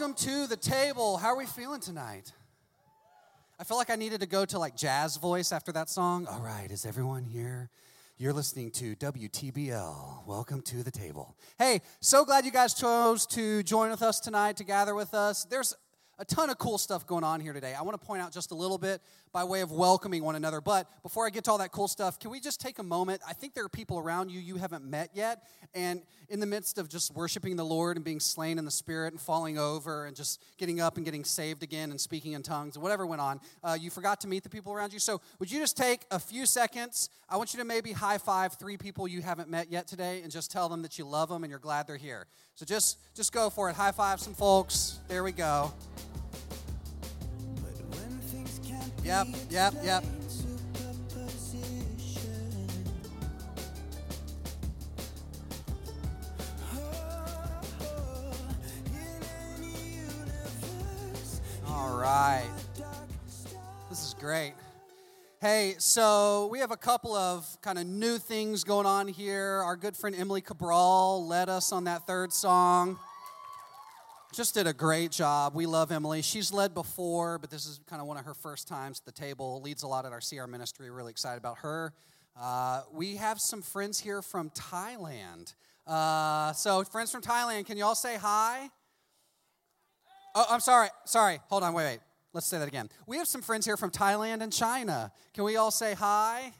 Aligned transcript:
Welcome 0.00 0.16
to 0.24 0.46
the 0.46 0.56
table. 0.56 1.18
How 1.18 1.28
are 1.28 1.36
we 1.36 1.44
feeling 1.44 1.78
tonight? 1.78 2.32
I 3.58 3.64
feel 3.64 3.76
like 3.76 3.90
I 3.90 3.96
needed 3.96 4.20
to 4.20 4.26
go 4.26 4.46
to 4.46 4.58
like 4.58 4.74
jazz 4.74 5.18
voice 5.18 5.52
after 5.52 5.72
that 5.72 5.90
song. 5.90 6.26
All 6.26 6.40
right, 6.40 6.70
is 6.70 6.86
everyone 6.86 7.22
here? 7.22 7.68
You're 8.16 8.32
listening 8.32 8.70
to 8.70 8.96
WTBL. 8.96 10.26
Welcome 10.26 10.62
to 10.62 10.82
the 10.82 10.90
table. 10.90 11.36
Hey, 11.58 11.82
so 12.00 12.24
glad 12.24 12.46
you 12.46 12.50
guys 12.50 12.72
chose 12.72 13.26
to 13.26 13.62
join 13.62 13.90
with 13.90 14.00
us 14.00 14.20
tonight, 14.20 14.56
to 14.56 14.64
gather 14.64 14.94
with 14.94 15.12
us. 15.12 15.44
There's 15.44 15.76
a 16.18 16.24
ton 16.24 16.48
of 16.48 16.56
cool 16.56 16.78
stuff 16.78 17.06
going 17.06 17.24
on 17.24 17.38
here 17.38 17.52
today. 17.52 17.74
I 17.74 17.82
want 17.82 18.00
to 18.00 18.06
point 18.06 18.22
out 18.22 18.32
just 18.32 18.52
a 18.52 18.54
little 18.54 18.78
bit 18.78 19.02
by 19.32 19.44
way 19.44 19.60
of 19.60 19.70
welcoming 19.70 20.24
one 20.24 20.34
another. 20.34 20.60
But 20.60 20.88
before 21.02 21.26
I 21.26 21.30
get 21.30 21.44
to 21.44 21.50
all 21.50 21.58
that 21.58 21.72
cool 21.72 21.88
stuff, 21.88 22.18
can 22.18 22.30
we 22.30 22.40
just 22.40 22.60
take 22.60 22.78
a 22.78 22.82
moment? 22.82 23.20
I 23.26 23.32
think 23.32 23.54
there 23.54 23.64
are 23.64 23.68
people 23.68 23.98
around 23.98 24.30
you 24.30 24.40
you 24.40 24.56
haven't 24.56 24.84
met 24.84 25.10
yet. 25.14 25.44
And 25.74 26.02
in 26.28 26.40
the 26.40 26.46
midst 26.46 26.78
of 26.78 26.88
just 26.88 27.14
worshiping 27.14 27.56
the 27.56 27.64
Lord 27.64 27.96
and 27.96 28.04
being 28.04 28.20
slain 28.20 28.58
in 28.58 28.64
the 28.64 28.70
Spirit 28.70 29.12
and 29.12 29.20
falling 29.20 29.58
over 29.58 30.06
and 30.06 30.16
just 30.16 30.42
getting 30.58 30.80
up 30.80 30.96
and 30.96 31.04
getting 31.04 31.24
saved 31.24 31.62
again 31.62 31.90
and 31.90 32.00
speaking 32.00 32.32
in 32.32 32.42
tongues 32.42 32.76
and 32.76 32.82
whatever 32.82 33.06
went 33.06 33.20
on, 33.20 33.40
uh, 33.62 33.76
you 33.80 33.90
forgot 33.90 34.20
to 34.22 34.28
meet 34.28 34.42
the 34.42 34.48
people 34.48 34.72
around 34.72 34.92
you. 34.92 34.98
So 34.98 35.20
would 35.38 35.50
you 35.50 35.60
just 35.60 35.76
take 35.76 36.06
a 36.10 36.18
few 36.18 36.46
seconds? 36.46 37.10
I 37.28 37.36
want 37.36 37.54
you 37.54 37.58
to 37.58 37.64
maybe 37.64 37.92
high 37.92 38.18
five 38.18 38.54
three 38.54 38.76
people 38.76 39.06
you 39.06 39.22
haven't 39.22 39.48
met 39.48 39.70
yet 39.70 39.86
today 39.86 40.22
and 40.22 40.32
just 40.32 40.50
tell 40.50 40.68
them 40.68 40.82
that 40.82 40.98
you 40.98 41.04
love 41.04 41.28
them 41.28 41.44
and 41.44 41.50
you're 41.50 41.60
glad 41.60 41.86
they're 41.86 41.96
here. 41.96 42.26
So 42.54 42.64
just 42.64 42.98
just 43.14 43.32
go 43.32 43.50
for 43.50 43.70
it. 43.70 43.76
High 43.76 43.92
five 43.92 44.20
some 44.20 44.34
folks. 44.34 44.98
There 45.08 45.22
we 45.22 45.32
go. 45.32 45.72
Yep, 49.10 49.26
yep, 49.50 49.74
yep. 49.82 50.04
All 61.66 61.96
right. 61.98 62.48
This 63.88 64.04
is 64.04 64.14
great. 64.20 64.52
Hey, 65.40 65.74
so 65.78 66.46
we 66.52 66.60
have 66.60 66.70
a 66.70 66.76
couple 66.76 67.12
of 67.12 67.58
kind 67.62 67.80
of 67.80 67.86
new 67.88 68.16
things 68.16 68.62
going 68.62 68.86
on 68.86 69.08
here. 69.08 69.60
Our 69.64 69.74
good 69.74 69.96
friend 69.96 70.14
Emily 70.14 70.40
Cabral 70.40 71.26
led 71.26 71.48
us 71.48 71.72
on 71.72 71.82
that 71.82 72.06
third 72.06 72.32
song 72.32 72.96
just 74.32 74.54
did 74.54 74.66
a 74.66 74.72
great 74.72 75.10
job. 75.10 75.54
We 75.54 75.66
love 75.66 75.90
Emily. 75.90 76.22
She's 76.22 76.52
led 76.52 76.74
before, 76.74 77.38
but 77.38 77.50
this 77.50 77.66
is 77.66 77.80
kind 77.86 78.00
of 78.00 78.06
one 78.06 78.16
of 78.16 78.24
her 78.24 78.34
first 78.34 78.68
times 78.68 79.00
at 79.00 79.14
the 79.14 79.20
table. 79.20 79.60
Leads 79.62 79.82
a 79.82 79.86
lot 79.86 80.06
at 80.06 80.12
our 80.12 80.20
CR 80.20 80.46
ministry. 80.46 80.90
Really 80.90 81.10
excited 81.10 81.38
about 81.38 81.58
her. 81.58 81.92
Uh, 82.40 82.82
we 82.92 83.16
have 83.16 83.40
some 83.40 83.60
friends 83.60 83.98
here 83.98 84.22
from 84.22 84.50
Thailand. 84.50 85.54
Uh, 85.86 86.52
so, 86.52 86.84
friends 86.84 87.10
from 87.10 87.22
Thailand, 87.22 87.66
can 87.66 87.76
you 87.76 87.84
all 87.84 87.96
say 87.96 88.16
hi? 88.16 88.70
Oh, 90.34 90.46
I'm 90.48 90.60
sorry. 90.60 90.88
Sorry. 91.04 91.40
Hold 91.48 91.64
on. 91.64 91.74
Wait, 91.74 91.84
wait. 91.84 92.00
Let's 92.32 92.46
say 92.46 92.58
that 92.60 92.68
again. 92.68 92.88
We 93.06 93.16
have 93.16 93.26
some 93.26 93.42
friends 93.42 93.66
here 93.66 93.76
from 93.76 93.90
Thailand 93.90 94.42
and 94.42 94.52
China. 94.52 95.10
Can 95.34 95.42
we 95.42 95.56
all 95.56 95.72
say 95.72 95.94
hi? 95.94 96.52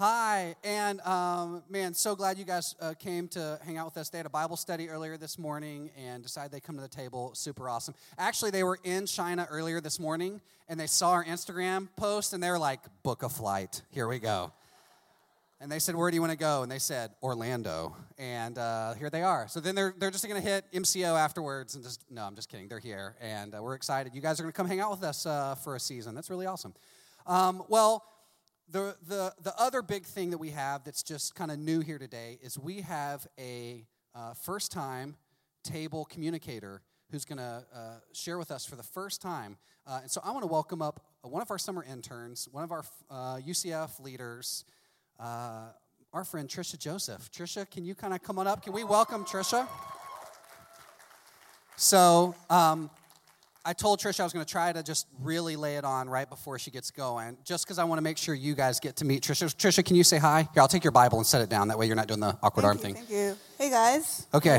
Hi, 0.00 0.54
and 0.62 1.00
um, 1.00 1.64
man, 1.68 1.92
so 1.92 2.14
glad 2.14 2.38
you 2.38 2.44
guys 2.44 2.76
uh, 2.80 2.94
came 2.94 3.26
to 3.30 3.58
hang 3.66 3.78
out 3.78 3.86
with 3.86 3.96
us. 3.96 4.10
They 4.10 4.18
had 4.18 4.26
a 4.26 4.30
Bible 4.30 4.56
study 4.56 4.88
earlier 4.88 5.16
this 5.16 5.40
morning 5.40 5.90
and 5.98 6.22
decided 6.22 6.52
they'd 6.52 6.62
come 6.62 6.76
to 6.76 6.80
the 6.80 6.86
table. 6.86 7.32
Super 7.34 7.68
awesome. 7.68 7.96
Actually, 8.16 8.52
they 8.52 8.62
were 8.62 8.78
in 8.84 9.06
China 9.06 9.48
earlier 9.50 9.80
this 9.80 9.98
morning 9.98 10.40
and 10.68 10.78
they 10.78 10.86
saw 10.86 11.10
our 11.10 11.24
Instagram 11.24 11.88
post 11.96 12.32
and 12.32 12.40
they 12.40 12.48
were 12.48 12.60
like, 12.60 12.78
book 13.02 13.24
a 13.24 13.28
flight. 13.28 13.82
Here 13.90 14.06
we 14.06 14.20
go. 14.20 14.52
And 15.60 15.68
they 15.68 15.80
said, 15.80 15.96
Where 15.96 16.08
do 16.12 16.14
you 16.14 16.20
want 16.20 16.30
to 16.30 16.38
go? 16.38 16.62
And 16.62 16.70
they 16.70 16.78
said, 16.78 17.10
Orlando. 17.20 17.96
And 18.18 18.56
uh, 18.56 18.94
here 18.94 19.10
they 19.10 19.24
are. 19.24 19.48
So 19.48 19.58
then 19.58 19.74
they're, 19.74 19.92
they're 19.98 20.12
just 20.12 20.28
going 20.28 20.40
to 20.40 20.48
hit 20.48 20.64
MCO 20.72 21.18
afterwards 21.18 21.74
and 21.74 21.82
just, 21.82 22.04
no, 22.08 22.22
I'm 22.22 22.36
just 22.36 22.48
kidding. 22.48 22.68
They're 22.68 22.78
here. 22.78 23.16
And 23.20 23.52
uh, 23.52 23.60
we're 23.60 23.74
excited. 23.74 24.14
You 24.14 24.20
guys 24.20 24.38
are 24.38 24.44
going 24.44 24.52
to 24.52 24.56
come 24.56 24.68
hang 24.68 24.78
out 24.78 24.92
with 24.92 25.02
us 25.02 25.26
uh, 25.26 25.56
for 25.56 25.74
a 25.74 25.80
season. 25.80 26.14
That's 26.14 26.30
really 26.30 26.46
awesome. 26.46 26.72
Um, 27.26 27.64
well, 27.68 28.04
the, 28.70 28.96
the, 29.06 29.32
the 29.42 29.54
other 29.58 29.82
big 29.82 30.04
thing 30.04 30.30
that 30.30 30.38
we 30.38 30.50
have 30.50 30.84
that's 30.84 31.02
just 31.02 31.34
kind 31.34 31.50
of 31.50 31.58
new 31.58 31.80
here 31.80 31.98
today 31.98 32.38
is 32.42 32.58
we 32.58 32.82
have 32.82 33.26
a 33.38 33.86
uh, 34.14 34.34
first 34.34 34.72
time 34.72 35.16
table 35.64 36.04
communicator 36.04 36.82
who's 37.10 37.24
going 37.24 37.38
to 37.38 37.64
uh, 37.74 37.78
share 38.12 38.36
with 38.36 38.50
us 38.50 38.66
for 38.66 38.76
the 38.76 38.82
first 38.82 39.22
time. 39.22 39.56
Uh, 39.86 40.00
and 40.02 40.10
so 40.10 40.20
I 40.22 40.30
want 40.32 40.42
to 40.42 40.48
welcome 40.48 40.82
up 40.82 41.00
one 41.22 41.40
of 41.40 41.50
our 41.50 41.58
summer 41.58 41.84
interns, 41.90 42.46
one 42.52 42.62
of 42.62 42.70
our 42.70 42.84
UCF 43.10 44.00
uh, 44.00 44.02
leaders, 44.02 44.64
uh, 45.18 45.68
our 46.12 46.24
friend 46.24 46.48
Trisha 46.48 46.78
Joseph. 46.78 47.30
Trisha, 47.32 47.68
can 47.70 47.84
you 47.84 47.94
kind 47.94 48.12
of 48.12 48.22
come 48.22 48.38
on 48.38 48.46
up? 48.46 48.62
Can 48.62 48.74
we 48.74 48.84
welcome 48.84 49.24
Trisha? 49.24 49.66
So, 51.76 52.34
um, 52.50 52.90
I 53.64 53.72
told 53.72 54.00
Trisha 54.00 54.20
I 54.20 54.24
was 54.24 54.32
going 54.32 54.44
to 54.44 54.50
try 54.50 54.72
to 54.72 54.82
just 54.82 55.06
really 55.20 55.56
lay 55.56 55.76
it 55.76 55.84
on 55.84 56.08
right 56.08 56.28
before 56.28 56.58
she 56.58 56.70
gets 56.70 56.90
going, 56.90 57.36
just 57.44 57.66
because 57.66 57.78
I 57.78 57.84
want 57.84 57.98
to 57.98 58.02
make 58.02 58.16
sure 58.16 58.34
you 58.34 58.54
guys 58.54 58.80
get 58.80 58.96
to 58.96 59.04
meet 59.04 59.22
Trisha. 59.22 59.54
Trisha, 59.54 59.84
can 59.84 59.96
you 59.96 60.04
say 60.04 60.18
hi? 60.18 60.48
Here, 60.54 60.62
I'll 60.62 60.68
take 60.68 60.84
your 60.84 60.92
Bible 60.92 61.18
and 61.18 61.26
set 61.26 61.42
it 61.42 61.48
down. 61.48 61.68
That 61.68 61.78
way 61.78 61.86
you're 61.86 61.96
not 61.96 62.08
doing 62.08 62.20
the 62.20 62.38
awkward 62.42 62.62
thank 62.62 62.64
arm 62.64 62.76
you, 62.76 62.82
thing. 62.82 62.94
Thank 62.94 63.10
you. 63.10 63.36
Hey, 63.58 63.70
guys. 63.70 64.26
Okay. 64.32 64.58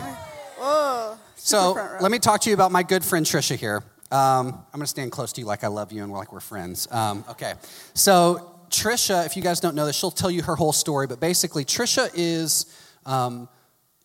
Whoa. 0.58 1.18
So 1.36 1.74
let 2.02 2.12
me 2.12 2.20
talk 2.20 2.42
to 2.42 2.50
you 2.50 2.54
about 2.54 2.72
my 2.72 2.84
good 2.84 3.04
friend 3.04 3.26
Trisha 3.26 3.56
here. 3.56 3.84
Um, 4.12 4.48
I'm 4.48 4.64
going 4.74 4.82
to 4.82 4.88
stand 4.88 5.12
close 5.12 5.31
to 5.34 5.42
you 5.42 5.48
like 5.48 5.64
I 5.64 5.68
love 5.68 5.92
you 5.92 6.04
and 6.04 6.12
we're 6.12 6.18
like 6.18 6.34
we're 6.34 6.40
friends. 6.40 6.88
Um, 6.92 7.24
okay. 7.30 7.54
So 7.94 8.60
Trisha, 8.70 9.26
if 9.26 9.38
you 9.38 9.44
guys 9.44 9.60
don't 9.60 9.76
know 9.76 9.86
this, 9.86 9.96
she'll 9.96 10.12
tell 10.12 10.31
you 10.31 10.44
her 10.44 10.56
whole 10.56 10.74
story. 10.74 11.08
But 11.08 11.20
basically, 11.20 11.64
Trisha 11.64 12.10
is 12.14 12.66
um, 13.06 13.48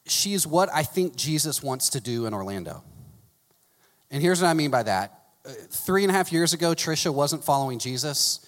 she's 0.06 0.47
what 0.47 0.69
I 0.72 0.82
think 0.82 1.16
Jesus 1.16 1.62
wants 1.62 1.91
to 1.91 2.00
do 2.00 2.26
in 2.26 2.34
Orlando. 2.34 2.82
And 4.14 4.22
here's 4.22 4.41
what 4.41 4.47
I 4.47 4.54
mean 4.54 4.70
by 4.70 4.84
that. 4.84 5.25
Uh, 5.44 5.50
three 5.70 6.04
and 6.04 6.10
a 6.10 6.14
half 6.14 6.30
years 6.30 6.52
ago, 6.52 6.72
Trisha 6.72 7.12
wasn't 7.12 7.42
following 7.42 7.80
Jesus. 7.80 8.47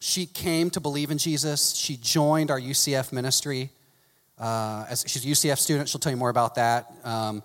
She 0.00 0.24
came 0.24 0.70
to 0.70 0.80
believe 0.80 1.10
in 1.10 1.18
Jesus. 1.18 1.74
She 1.76 1.98
joined 1.98 2.50
our 2.50 2.58
UCF 2.58 3.12
ministry. 3.12 3.68
Uh, 4.38 4.86
as 4.88 5.04
she's 5.06 5.22
a 5.26 5.28
UCF 5.28 5.58
student, 5.58 5.90
she'll 5.90 5.98
tell 5.98 6.10
you 6.10 6.16
more 6.16 6.30
about 6.30 6.54
that. 6.54 6.90
Um, 7.04 7.42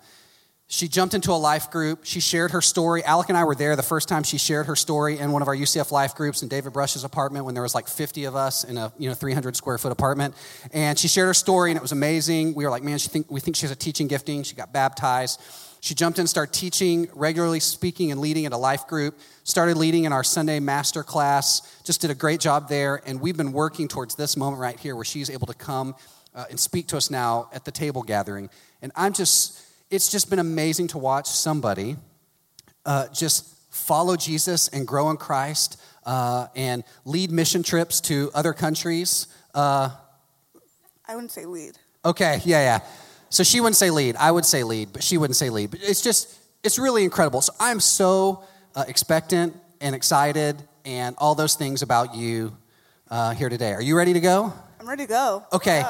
she 0.68 0.88
jumped 0.88 1.12
into 1.12 1.32
a 1.32 1.36
life 1.36 1.70
group. 1.70 2.00
She 2.04 2.18
shared 2.18 2.52
her 2.52 2.62
story. 2.62 3.04
Alec 3.04 3.28
and 3.28 3.36
I 3.36 3.44
were 3.44 3.54
there 3.54 3.76
the 3.76 3.82
first 3.82 4.08
time 4.08 4.22
she 4.22 4.38
shared 4.38 4.64
her 4.64 4.76
story 4.76 5.18
in 5.18 5.30
one 5.30 5.42
of 5.42 5.48
our 5.48 5.56
UCF 5.56 5.90
life 5.90 6.14
groups 6.14 6.42
in 6.42 6.48
David 6.48 6.72
Brush's 6.72 7.04
apartment 7.04 7.44
when 7.44 7.52
there 7.52 7.62
was 7.62 7.74
like 7.74 7.88
50 7.88 8.24
of 8.24 8.36
us 8.36 8.64
in 8.64 8.78
a 8.78 8.90
you 8.96 9.10
know 9.10 9.14
300 9.14 9.54
square 9.54 9.76
foot 9.76 9.92
apartment. 9.92 10.34
And 10.72 10.98
she 10.98 11.08
shared 11.08 11.26
her 11.26 11.34
story 11.34 11.72
and 11.72 11.76
it 11.76 11.82
was 11.82 11.92
amazing. 11.92 12.54
We 12.54 12.64
were 12.64 12.70
like, 12.70 12.84
man, 12.84 12.96
she 12.96 13.10
think, 13.10 13.30
we 13.30 13.38
think 13.40 13.56
she 13.56 13.64
has 13.64 13.70
a 13.70 13.76
teaching 13.76 14.06
gifting. 14.06 14.44
She 14.44 14.54
got 14.54 14.72
baptized. 14.72 15.42
She 15.80 15.94
jumped 15.94 16.18
in, 16.18 16.22
and 16.22 16.30
started 16.30 16.52
teaching, 16.52 17.08
regularly 17.14 17.60
speaking 17.60 18.10
and 18.10 18.20
leading 18.20 18.44
in 18.44 18.52
a 18.52 18.58
life 18.58 18.86
group, 18.86 19.18
started 19.44 19.76
leading 19.76 20.04
in 20.04 20.12
our 20.12 20.22
Sunday 20.22 20.60
master 20.60 21.02
class, 21.02 21.82
just 21.84 22.02
did 22.02 22.10
a 22.10 22.14
great 22.14 22.40
job 22.40 22.68
there. 22.68 23.00
And 23.06 23.20
we've 23.20 23.36
been 23.36 23.52
working 23.52 23.88
towards 23.88 24.14
this 24.14 24.36
moment 24.36 24.60
right 24.60 24.78
here 24.78 24.94
where 24.94 25.04
she's 25.04 25.30
able 25.30 25.46
to 25.46 25.54
come 25.54 25.94
uh, 26.34 26.44
and 26.50 26.60
speak 26.60 26.88
to 26.88 26.96
us 26.96 27.10
now 27.10 27.48
at 27.52 27.64
the 27.64 27.70
table 27.70 28.02
gathering. 28.02 28.50
And 28.82 28.92
I'm 28.94 29.14
just, 29.14 29.60
it's 29.90 30.10
just 30.10 30.28
been 30.28 30.38
amazing 30.38 30.88
to 30.88 30.98
watch 30.98 31.28
somebody 31.28 31.96
uh, 32.84 33.08
just 33.08 33.56
follow 33.70 34.16
Jesus 34.16 34.68
and 34.68 34.86
grow 34.86 35.10
in 35.10 35.16
Christ 35.16 35.80
uh, 36.04 36.48
and 36.56 36.84
lead 37.04 37.30
mission 37.30 37.62
trips 37.62 38.00
to 38.02 38.30
other 38.34 38.52
countries. 38.52 39.26
Uh, 39.54 39.90
I 41.06 41.14
wouldn't 41.14 41.32
say 41.32 41.44
lead. 41.44 41.78
Okay, 42.04 42.40
yeah, 42.44 42.60
yeah. 42.60 42.80
So 43.30 43.42
she 43.44 43.60
wouldn't 43.60 43.76
say 43.76 43.90
lead. 43.90 44.16
I 44.16 44.30
would 44.30 44.44
say 44.44 44.62
lead, 44.64 44.92
but 44.92 45.02
she 45.02 45.16
wouldn't 45.16 45.36
say 45.36 45.50
lead. 45.50 45.70
But 45.70 45.80
it's 45.82 46.02
just, 46.02 46.36
it's 46.62 46.78
really 46.78 47.04
incredible. 47.04 47.40
So 47.40 47.52
I'm 47.58 47.80
so 47.80 48.42
uh, 48.74 48.84
expectant 48.88 49.56
and 49.80 49.94
excited 49.94 50.62
and 50.84 51.14
all 51.18 51.34
those 51.34 51.54
things 51.54 51.82
about 51.82 52.14
you 52.14 52.56
uh, 53.10 53.32
here 53.34 53.48
today. 53.48 53.72
Are 53.72 53.82
you 53.82 53.96
ready 53.96 54.12
to 54.12 54.20
go? 54.20 54.52
I'm 54.80 54.88
ready 54.88 55.04
to 55.04 55.08
go. 55.08 55.44
Okay. 55.52 55.84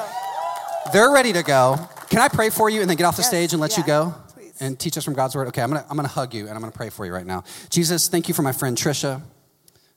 They're 0.93 1.11
ready 1.11 1.33
to 1.33 1.43
go. 1.43 1.77
Can 2.09 2.19
I 2.19 2.27
pray 2.27 2.49
for 2.49 2.69
you 2.69 2.81
and 2.81 2.89
then 2.89 2.97
get 2.97 3.05
off 3.05 3.15
the 3.15 3.21
Yes, 3.21 3.29
stage 3.29 3.53
and 3.53 3.61
let 3.61 3.71
yeah, 3.71 3.77
you 3.79 3.85
go? 3.85 4.13
please. 4.33 4.53
And 4.59 4.77
teach 4.77 4.97
us 4.97 5.03
from 5.05 5.13
God's 5.13 5.35
word? 5.35 5.47
Okay, 5.49 5.61
I'm 5.61 5.69
gonna, 5.69 5.85
I'm 5.89 5.95
gonna 5.95 6.07
hug 6.09 6.33
you 6.33 6.47
and 6.47 6.51
I'm 6.55 6.59
gonna 6.59 6.71
pray 6.71 6.89
for 6.89 7.05
you 7.05 7.13
right 7.13 7.25
now. 7.25 7.43
Jesus, 7.69 8.07
thank 8.07 8.27
you 8.27 8.33
for 8.33 8.41
my 8.41 8.51
friend 8.51 8.77
Trisha. 8.77 9.21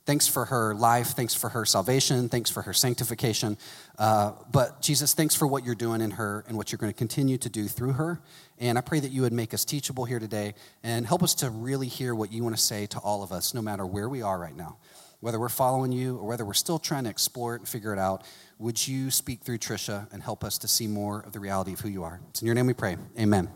Thanks 0.07 0.29
for 0.29 0.45
her 0.45 0.75
life. 0.75 1.09
Thanks 1.09 1.35
for 1.35 1.49
her 1.49 1.65
salvation. 1.65 2.29
Thanks 2.29 2.51
for 2.51 2.61
her 2.63 2.75
sanctification. 2.75 3.57
Uh, 3.99 4.33
but 4.53 4.83
Jesus, 4.83 5.15
thanks 5.15 5.35
for 5.35 5.47
what 5.47 5.65
you're 5.65 5.75
doing 5.75 6.03
in 6.03 6.13
her 6.13 6.45
and 6.47 6.59
what 6.59 6.71
you're 6.71 6.79
going 6.79 6.93
to 6.93 6.97
continue 6.97 7.39
to 7.39 7.49
do 7.49 7.69
through 7.69 7.93
her. 7.93 8.21
And 8.59 8.77
I 8.77 8.83
pray 8.83 9.01
that 9.01 9.13
you 9.13 9.23
would 9.23 9.33
make 9.33 9.55
us 9.55 9.65
teachable 9.65 10.05
here 10.05 10.19
today 10.19 10.55
and 10.83 11.07
help 11.07 11.23
us 11.23 11.35
to 11.37 11.49
really 11.49 11.89
hear 11.89 12.15
what 12.15 12.31
you 12.33 12.43
want 12.43 12.55
to 12.55 12.61
say 12.61 12.85
to 12.87 12.99
all 12.99 13.23
of 13.23 13.33
us, 13.33 13.55
no 13.55 13.63
matter 13.63 13.87
where 13.87 14.09
we 14.09 14.21
are 14.21 14.39
right 14.39 14.55
now. 14.55 14.77
Whether 15.21 15.41
we're 15.41 15.49
following 15.49 15.91
you 15.91 16.19
or 16.19 16.27
whether 16.27 16.45
we're 16.45 16.53
still 16.53 16.79
trying 16.79 17.05
to 17.05 17.11
explore 17.11 17.55
it 17.55 17.61
and 17.61 17.69
figure 17.69 17.95
it 17.95 17.99
out, 17.99 18.25
would 18.59 18.87
you 18.87 19.11
speak 19.11 19.41
through 19.41 19.57
Trisha 19.57 20.13
and 20.13 20.23
help 20.23 20.45
us 20.45 20.59
to 20.59 20.69
see 20.69 20.87
more 20.87 21.21
of 21.21 21.33
the 21.33 21.41
reality 21.41 21.73
of 21.73 21.81
who 21.81 21.89
you 21.89 22.05
are? 22.05 22.21
It's 22.29 22.43
in 22.43 22.47
your 22.47 22.55
name 22.55 22.67
we 22.67 22.75
pray. 22.75 22.99
Amen. 23.19 23.49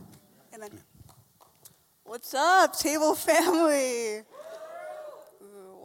Amen. 0.55 0.71
What's 2.05 2.33
up, 2.33 2.75
table 2.79 3.15
family? 3.15 4.23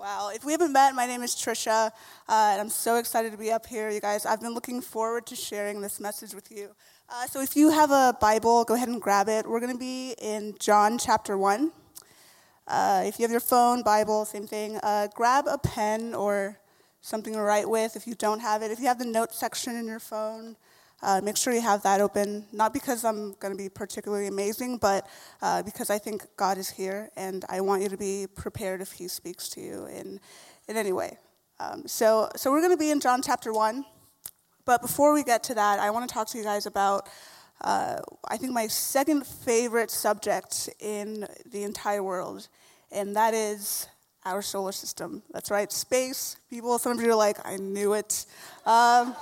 Wow. 0.04 0.32
If 0.36 0.44
we 0.44 0.52
haven't 0.52 0.74
met, 0.74 0.94
my 0.96 1.06
name 1.06 1.22
is 1.24 1.34
Trisha, 1.34 1.88
uh, 1.88 1.90
and 2.28 2.60
I'm 2.60 2.68
so 2.68 2.98
excited 2.98 3.32
to 3.32 3.38
be 3.38 3.54
up 3.54 3.66
here, 3.66 3.90
you 3.90 4.02
guys. 4.02 4.26
I've 4.26 4.42
been 4.42 4.54
looking 4.54 4.82
forward 4.82 5.26
to 5.28 5.36
sharing 5.38 5.80
this 5.80 5.98
message 6.02 6.36
with 6.36 6.52
you. 6.52 6.72
Uh, 7.08 7.26
so 7.26 7.40
if 7.40 7.56
you 7.56 7.70
have 7.70 7.90
a 7.90 8.14
Bible, 8.20 8.66
go 8.66 8.74
ahead 8.74 8.90
and 8.90 9.02
grab 9.02 9.30
it. 9.30 9.48
We're 9.48 9.62
going 9.62 9.72
to 9.72 9.80
be 9.80 10.14
in 10.22 10.56
John 10.60 10.98
chapter 10.98 11.38
1. 11.38 11.72
Uh, 12.68 13.04
if 13.06 13.18
you 13.18 13.24
have 13.24 13.32
your 13.32 13.40
phone, 13.40 13.82
Bible, 13.82 14.26
same 14.26 14.46
thing. 14.46 14.78
Uh, 14.84 15.08
grab 15.16 15.48
a 15.48 15.58
pen 15.58 16.14
or 16.14 16.60
something 17.00 17.32
to 17.36 17.42
write 17.42 17.70
with 17.70 17.96
if 17.96 18.06
you 18.06 18.14
don't 18.14 18.42
have 18.42 18.62
it. 18.62 18.72
If 18.72 18.82
you 18.82 18.88
have 18.88 19.00
the 19.00 19.06
notes 19.06 19.38
section 19.38 19.78
in 19.78 19.88
your 19.88 20.02
phone, 20.02 20.58
uh, 21.04 21.20
make 21.22 21.36
sure 21.36 21.54
you 21.54 21.62
have 21.62 21.84
that 21.84 22.00
open, 22.00 22.46
not 22.54 22.74
because 22.74 23.04
I'm 23.04 23.34
going 23.34 23.54
to 23.54 23.58
be 23.58 23.68
particularly 23.68 24.28
amazing, 24.28 24.78
but 24.78 25.06
uh, 25.42 25.62
because 25.62 25.90
I 25.90 26.00
think 26.00 26.26
God 26.38 26.58
is 26.58 26.70
here 26.70 27.10
and 27.18 27.44
I 27.50 27.60
want 27.60 27.84
you 27.84 27.90
to 27.90 27.98
be 27.98 28.26
prepared 28.34 28.80
if 28.80 28.94
He 28.94 29.10
speaks 29.10 29.50
to 29.50 29.62
you 29.62 29.86
in, 29.88 30.22
in 30.70 30.78
any 30.78 30.94
way. 30.94 31.18
Um, 31.60 31.84
so, 31.88 32.30
so 32.38 32.52
we're 32.52 32.62
going 32.62 32.72
to 32.72 32.78
be 32.78 32.90
in 32.90 33.02
John 33.02 33.22
chapter 33.22 33.52
1. 33.52 33.84
But 34.66 34.82
before 34.82 35.14
we 35.14 35.24
get 35.24 35.44
to 35.44 35.56
that, 35.56 35.80
I 35.80 35.90
want 35.90 36.08
to 36.08 36.14
talk 36.14 36.30
to 36.30 36.38
you 36.38 36.44
guys 36.46 36.66
about, 36.66 37.10
uh, 37.62 37.98
I 38.30 38.38
think, 38.38 38.54
my 38.54 38.68
second 38.68 39.28
favorite 39.28 39.92
subject 39.92 40.70
in 40.80 41.28
the 41.46 41.64
entire 41.64 42.02
world, 42.02 42.48
and 42.94 43.14
that 43.18 43.34
is 43.34 43.88
our 44.24 44.42
solar 44.42 44.72
system. 44.72 45.22
That's 45.34 45.52
right, 45.52 45.70
space. 45.70 46.38
People, 46.50 46.80
some 46.80 46.98
of 46.98 47.04
you 47.04 47.12
are 47.12 47.16
like, 47.16 47.46
I 47.46 47.58
knew 47.58 47.92
it. 47.92 48.26
Um, 48.66 49.18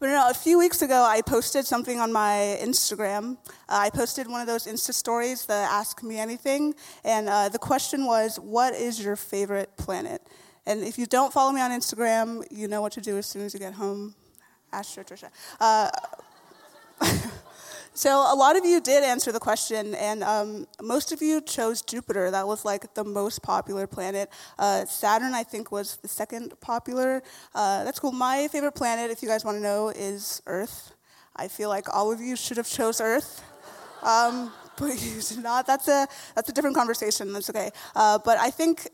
but 0.00 0.08
no, 0.08 0.28
a 0.30 0.34
few 0.34 0.58
weeks 0.58 0.82
ago, 0.82 1.02
I 1.02 1.22
posted 1.22 1.66
something 1.66 1.98
on 1.98 2.12
my 2.12 2.58
Instagram. 2.60 3.36
Uh, 3.68 3.86
I 3.86 3.90
posted 3.90 4.28
one 4.28 4.40
of 4.40 4.46
those 4.46 4.66
Insta 4.66 4.94
stories, 4.94 5.46
the 5.46 5.54
Ask 5.54 6.02
Me 6.02 6.18
Anything, 6.18 6.74
and 7.04 7.28
uh, 7.28 7.48
the 7.48 7.58
question 7.58 8.06
was, 8.06 8.38
What 8.38 8.74
is 8.74 9.02
your 9.02 9.16
favorite 9.16 9.76
planet? 9.76 10.22
And 10.66 10.82
if 10.82 10.98
you 10.98 11.06
don't 11.06 11.32
follow 11.32 11.50
me 11.50 11.60
on 11.60 11.70
Instagram, 11.70 12.44
you 12.50 12.68
know 12.68 12.82
what 12.82 12.92
to 12.92 13.00
do 13.00 13.16
as 13.16 13.26
soon 13.26 13.42
as 13.42 13.54
you 13.54 13.60
get 13.60 13.74
home. 13.74 14.14
Ask 14.72 14.96
Trisha. 14.98 15.30
Uh, 15.58 15.90
So 17.98 18.10
a 18.32 18.36
lot 18.36 18.56
of 18.56 18.64
you 18.64 18.80
did 18.80 19.02
answer 19.02 19.32
the 19.32 19.40
question, 19.40 19.92
and 19.96 20.22
um, 20.22 20.68
most 20.80 21.10
of 21.10 21.20
you 21.20 21.40
chose 21.40 21.82
Jupiter. 21.82 22.30
That 22.30 22.46
was 22.46 22.64
like 22.64 22.94
the 22.94 23.02
most 23.02 23.42
popular 23.42 23.88
planet. 23.88 24.30
Uh, 24.56 24.84
Saturn, 24.84 25.34
I 25.34 25.42
think, 25.42 25.72
was 25.72 25.96
the 25.96 26.06
second 26.06 26.54
popular. 26.60 27.24
Uh, 27.56 27.82
that's 27.82 27.98
cool. 27.98 28.12
My 28.12 28.46
favorite 28.52 28.76
planet, 28.76 29.10
if 29.10 29.20
you 29.20 29.28
guys 29.28 29.44
want 29.44 29.56
to 29.56 29.60
know, 29.60 29.88
is 29.88 30.40
Earth. 30.46 30.94
I 31.34 31.48
feel 31.48 31.70
like 31.70 31.92
all 31.92 32.12
of 32.12 32.20
you 32.20 32.36
should 32.36 32.56
have 32.56 32.68
chose 32.68 33.00
Earth. 33.00 33.42
Um, 34.04 34.52
but 34.76 35.02
you 35.02 35.20
did 35.20 35.42
not. 35.42 35.66
That's 35.66 35.88
a 35.88 36.06
that's 36.36 36.48
a 36.48 36.52
different 36.52 36.76
conversation. 36.76 37.32
That's 37.32 37.50
okay. 37.50 37.72
Uh, 37.96 38.20
but 38.24 38.38
I 38.38 38.50
think 38.50 38.86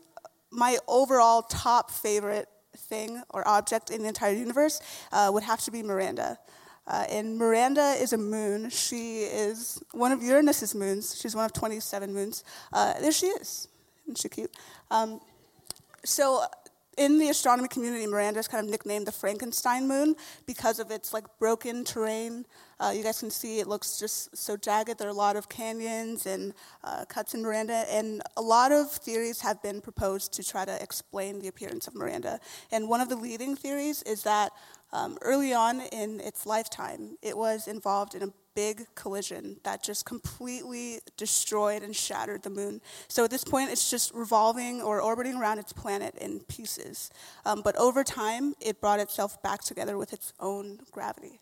my 0.49 0.79
overall 0.87 1.43
top 1.43 1.91
favorite 1.91 2.47
thing 2.75 3.21
or 3.29 3.47
object 3.47 3.91
in 3.91 4.01
the 4.01 4.07
entire 4.07 4.33
universe 4.33 4.81
uh, 5.11 5.29
would 5.31 5.43
have 5.43 5.61
to 5.61 5.69
be 5.69 5.83
Miranda. 5.83 6.39
Uh, 6.87 7.05
and 7.09 7.37
Miranda 7.37 7.95
is 7.99 8.13
a 8.13 8.17
moon. 8.17 8.69
She 8.69 9.21
is 9.23 9.81
one 9.91 10.11
of 10.11 10.21
Uranus's 10.21 10.75
moons. 10.75 11.19
She's 11.19 11.35
one 11.35 11.45
of 11.45 11.53
27 11.53 12.13
moons. 12.13 12.43
Uh, 12.71 12.93
there 12.99 13.11
she 13.11 13.27
is. 13.27 13.67
Isn't 14.05 14.17
she 14.19 14.29
cute? 14.29 14.51
Um, 14.91 15.19
so 16.03 16.43
in 16.97 17.17
the 17.17 17.29
astronomy 17.29 17.67
community, 17.67 18.05
Miranda 18.05 18.39
is 18.39 18.47
kind 18.47 18.63
of 18.63 18.69
nicknamed 18.69 19.07
the 19.07 19.11
Frankenstein 19.11 19.87
moon 19.87 20.15
because 20.45 20.79
of 20.79 20.91
its 20.91 21.13
like 21.13 21.25
broken 21.39 21.83
terrain. 21.83 22.45
Uh, 22.79 22.91
you 22.95 23.03
guys 23.03 23.19
can 23.19 23.29
see 23.29 23.59
it 23.59 23.67
looks 23.67 23.97
just 23.97 24.35
so 24.35 24.57
jagged. 24.57 24.97
There 24.97 25.07
are 25.07 25.11
a 25.11 25.13
lot 25.13 25.35
of 25.35 25.47
canyons 25.47 26.25
and 26.25 26.53
uh, 26.83 27.05
cuts 27.05 27.33
in 27.33 27.41
Miranda, 27.41 27.85
and 27.89 28.21
a 28.35 28.41
lot 28.41 28.71
of 28.71 28.91
theories 28.91 29.41
have 29.41 29.61
been 29.61 29.81
proposed 29.81 30.33
to 30.33 30.43
try 30.43 30.65
to 30.65 30.83
explain 30.83 31.39
the 31.39 31.47
appearance 31.47 31.87
of 31.87 31.95
Miranda. 31.95 32.39
And 32.71 32.89
one 32.89 33.01
of 33.01 33.09
the 33.09 33.15
leading 33.15 33.55
theories 33.55 34.03
is 34.03 34.23
that 34.23 34.51
um, 34.91 35.17
early 35.21 35.53
on 35.53 35.81
in 35.81 36.19
its 36.19 36.45
lifetime, 36.45 37.17
it 37.21 37.37
was 37.37 37.67
involved 37.67 38.15
in 38.15 38.23
a 38.23 38.33
big 38.55 38.87
collision 38.95 39.57
that 39.63 39.83
just 39.83 40.05
completely 40.05 40.99
destroyed 41.17 41.83
and 41.83 41.93
shattered 41.93 42.43
the 42.43 42.49
moon. 42.49 42.81
So 43.09 43.25
at 43.25 43.29
this 43.29 43.43
point, 43.43 43.71
it's 43.71 43.89
just 43.89 44.13
revolving 44.13 44.81
or 44.81 45.01
orbiting 45.01 45.35
around 45.35 45.59
its 45.59 45.73
planet 45.73 46.15
in 46.15 46.39
pieces. 46.41 47.11
Um, 47.45 47.61
but 47.61 47.75
over 47.75 48.03
time, 48.03 48.53
it 48.61 48.79
brought 48.79 49.01
itself 49.01 49.41
back 49.43 49.61
together 49.61 49.97
with 49.97 50.13
its 50.13 50.31
own 50.39 50.79
gravity. 50.91 51.41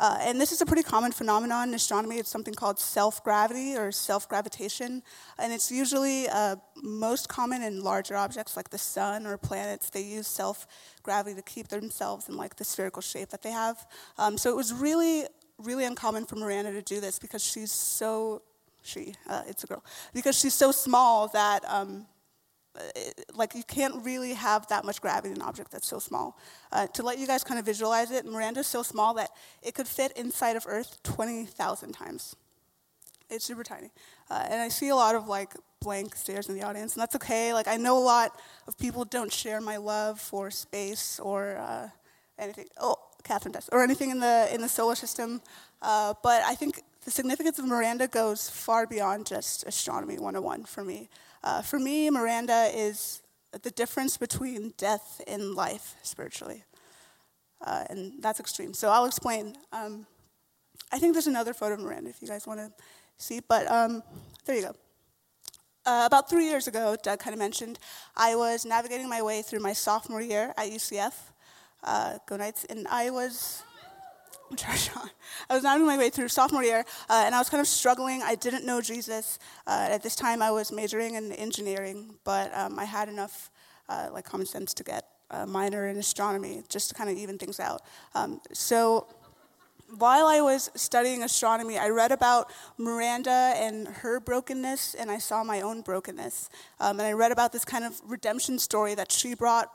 Uh, 0.00 0.18
and 0.20 0.40
this 0.40 0.52
is 0.52 0.60
a 0.60 0.66
pretty 0.66 0.82
common 0.82 1.12
phenomenon 1.12 1.68
in 1.68 1.74
astronomy. 1.74 2.18
It's 2.18 2.28
something 2.28 2.54
called 2.54 2.78
self 2.78 3.22
gravity 3.22 3.76
or 3.76 3.92
self 3.92 4.28
gravitation. 4.28 5.02
And 5.38 5.52
it's 5.52 5.70
usually 5.70 6.28
uh, 6.28 6.56
most 6.82 7.28
common 7.28 7.62
in 7.62 7.82
larger 7.82 8.16
objects 8.16 8.56
like 8.56 8.70
the 8.70 8.78
sun 8.78 9.26
or 9.26 9.36
planets. 9.36 9.90
They 9.90 10.02
use 10.02 10.26
self 10.26 10.66
gravity 11.02 11.36
to 11.36 11.42
keep 11.42 11.68
themselves 11.68 12.28
in 12.28 12.36
like 12.36 12.56
the 12.56 12.64
spherical 12.64 13.02
shape 13.02 13.30
that 13.30 13.42
they 13.42 13.52
have. 13.52 13.86
Um, 14.18 14.36
so 14.38 14.50
it 14.50 14.56
was 14.56 14.72
really, 14.72 15.24
really 15.58 15.84
uncommon 15.84 16.26
for 16.26 16.36
Miranda 16.36 16.72
to 16.72 16.82
do 16.82 17.00
this 17.00 17.18
because 17.18 17.44
she's 17.44 17.72
so, 17.72 18.42
she, 18.82 19.14
uh, 19.28 19.42
it's 19.46 19.64
a 19.64 19.66
girl, 19.66 19.84
because 20.12 20.38
she's 20.38 20.54
so 20.54 20.72
small 20.72 21.28
that. 21.28 21.64
Um, 21.68 22.06
like 23.34 23.54
you 23.54 23.62
can't 23.62 24.04
really 24.04 24.34
have 24.34 24.66
that 24.68 24.84
much 24.84 25.00
gravity 25.00 25.30
in 25.30 25.36
an 25.36 25.42
object 25.42 25.70
that's 25.70 25.86
so 25.86 25.98
small. 25.98 26.38
Uh, 26.72 26.86
to 26.88 27.02
let 27.02 27.18
you 27.18 27.26
guys 27.26 27.44
kind 27.44 27.58
of 27.58 27.66
visualize 27.66 28.10
it, 28.10 28.26
Miranda's 28.26 28.66
so 28.66 28.82
small 28.82 29.14
that 29.14 29.30
it 29.62 29.74
could 29.74 29.86
fit 29.86 30.12
inside 30.16 30.56
of 30.56 30.64
Earth 30.68 31.02
20,000 31.02 31.92
times. 31.92 32.36
It's 33.30 33.44
super 33.44 33.64
tiny. 33.64 33.90
Uh, 34.30 34.44
and 34.50 34.60
I 34.60 34.68
see 34.68 34.88
a 34.88 34.96
lot 34.96 35.14
of 35.14 35.28
like 35.28 35.54
blank 35.80 36.14
stares 36.14 36.48
in 36.48 36.54
the 36.54 36.62
audience, 36.62 36.94
and 36.94 37.02
that's 37.02 37.14
okay. 37.16 37.52
Like 37.52 37.68
I 37.68 37.76
know 37.76 37.96
a 37.98 38.04
lot 38.04 38.40
of 38.66 38.76
people 38.78 39.04
don't 39.04 39.32
share 39.32 39.60
my 39.60 39.76
love 39.76 40.20
for 40.20 40.50
space 40.50 41.20
or 41.20 41.56
uh, 41.56 41.88
anything. 42.38 42.66
Oh, 42.80 42.96
Catherine 43.22 43.52
does, 43.52 43.68
or 43.72 43.82
anything 43.82 44.10
in 44.10 44.20
the 44.20 44.48
in 44.52 44.60
the 44.60 44.68
solar 44.68 44.94
system. 44.94 45.40
Uh, 45.80 46.14
but 46.22 46.42
I 46.44 46.54
think 46.54 46.82
the 47.04 47.10
significance 47.10 47.58
of 47.58 47.66
Miranda 47.66 48.08
goes 48.08 48.48
far 48.48 48.86
beyond 48.86 49.26
just 49.26 49.64
astronomy 49.64 50.14
101 50.14 50.64
for 50.64 50.84
me. 50.84 51.08
Uh, 51.44 51.60
for 51.60 51.78
me, 51.78 52.08
Miranda 52.08 52.70
is 52.74 53.22
the 53.52 53.70
difference 53.70 54.16
between 54.16 54.72
death 54.78 55.20
and 55.28 55.54
life 55.54 55.94
spiritually. 56.02 56.64
Uh, 57.60 57.84
and 57.90 58.14
that's 58.20 58.40
extreme. 58.40 58.72
So 58.72 58.88
I'll 58.88 59.04
explain. 59.04 59.54
Um, 59.70 60.06
I 60.90 60.98
think 60.98 61.12
there's 61.12 61.26
another 61.26 61.52
photo 61.52 61.74
of 61.74 61.80
Miranda 61.80 62.10
if 62.10 62.22
you 62.22 62.28
guys 62.28 62.46
want 62.46 62.60
to 62.60 62.72
see, 63.18 63.40
but 63.46 63.70
um, 63.70 64.02
there 64.46 64.56
you 64.56 64.62
go. 64.62 64.74
Uh, 65.86 66.04
about 66.06 66.30
three 66.30 66.46
years 66.46 66.66
ago, 66.66 66.96
Doug 67.02 67.18
kind 67.18 67.34
of 67.34 67.38
mentioned, 67.38 67.78
I 68.16 68.34
was 68.36 68.64
navigating 68.64 69.08
my 69.08 69.20
way 69.20 69.42
through 69.42 69.60
my 69.60 69.74
sophomore 69.74 70.22
year 70.22 70.54
at 70.56 70.70
UCF. 70.70 71.12
Uh, 71.82 72.18
go 72.26 72.38
Knights. 72.38 72.64
And 72.64 72.88
I 72.88 73.10
was 73.10 73.62
I 75.50 75.54
was 75.54 75.62
navigating 75.62 75.86
my 75.86 75.98
way 75.98 76.10
through 76.10 76.28
sophomore 76.28 76.62
year, 76.62 76.84
uh, 77.08 77.22
and 77.26 77.34
I 77.34 77.38
was 77.38 77.48
kind 77.48 77.60
of 77.60 77.66
struggling. 77.66 78.22
I 78.22 78.34
didn't 78.34 78.64
know 78.64 78.80
Jesus. 78.80 79.38
Uh, 79.66 79.88
at 79.90 80.02
this 80.02 80.16
time, 80.16 80.42
I 80.42 80.50
was 80.50 80.70
majoring 80.70 81.14
in 81.14 81.32
engineering, 81.32 82.14
but 82.24 82.56
um, 82.56 82.78
I 82.78 82.84
had 82.84 83.08
enough 83.08 83.50
uh, 83.88 84.08
like 84.12 84.24
common 84.24 84.46
sense 84.46 84.74
to 84.74 84.84
get 84.84 85.04
a 85.30 85.46
minor 85.46 85.88
in 85.88 85.96
astronomy, 85.96 86.62
just 86.68 86.88
to 86.88 86.94
kind 86.94 87.10
of 87.10 87.16
even 87.16 87.38
things 87.38 87.58
out. 87.60 87.82
Um, 88.14 88.40
so 88.52 89.06
while 89.98 90.26
I 90.26 90.40
was 90.40 90.70
studying 90.74 91.22
astronomy, 91.22 91.78
I 91.78 91.88
read 91.88 92.12
about 92.12 92.52
Miranda 92.78 93.52
and 93.56 93.88
her 93.88 94.20
brokenness, 94.20 94.94
and 94.94 95.10
I 95.10 95.18
saw 95.18 95.44
my 95.44 95.60
own 95.60 95.82
brokenness. 95.82 96.48
Um, 96.80 96.98
and 96.98 97.06
I 97.06 97.12
read 97.12 97.32
about 97.32 97.52
this 97.52 97.64
kind 97.64 97.84
of 97.84 98.00
redemption 98.04 98.58
story 98.58 98.94
that 98.94 99.12
she 99.12 99.34
brought, 99.34 99.70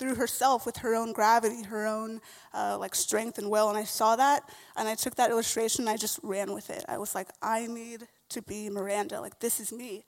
through 0.00 0.14
herself 0.14 0.64
with 0.64 0.78
her 0.78 0.94
own 0.94 1.12
gravity, 1.12 1.62
her 1.62 1.86
own 1.86 2.22
uh, 2.54 2.76
like 2.80 2.94
strength 2.94 3.36
and 3.38 3.50
will. 3.50 3.68
And 3.68 3.76
I 3.76 3.84
saw 3.84 4.16
that, 4.16 4.48
and 4.74 4.88
I 4.88 4.94
took 4.94 5.14
that 5.16 5.30
illustration 5.30 5.82
and 5.82 5.90
I 5.90 5.98
just 5.98 6.18
ran 6.22 6.54
with 6.54 6.70
it. 6.70 6.84
I 6.88 6.96
was 6.96 7.14
like, 7.14 7.28
I 7.42 7.66
need 7.66 8.08
to 8.30 8.40
be 8.42 8.70
Miranda. 8.70 9.20
Like 9.20 9.38
this 9.40 9.60
is 9.60 9.72
me. 9.72 10.04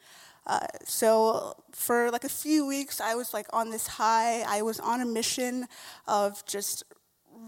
Uh, 0.47 0.67
so 0.85 1.55
for 1.73 2.11
like 2.11 2.25
a 2.25 2.29
few 2.29 2.67
weeks, 2.67 3.01
I 3.01 3.15
was 3.15 3.35
like 3.35 3.47
on 3.53 3.71
this 3.71 3.87
high. 3.87 4.43
I 4.49 4.63
was 4.63 4.81
on 4.81 5.03
a 5.03 5.07
mission 5.07 5.67
of 6.09 6.45
just 6.47 6.85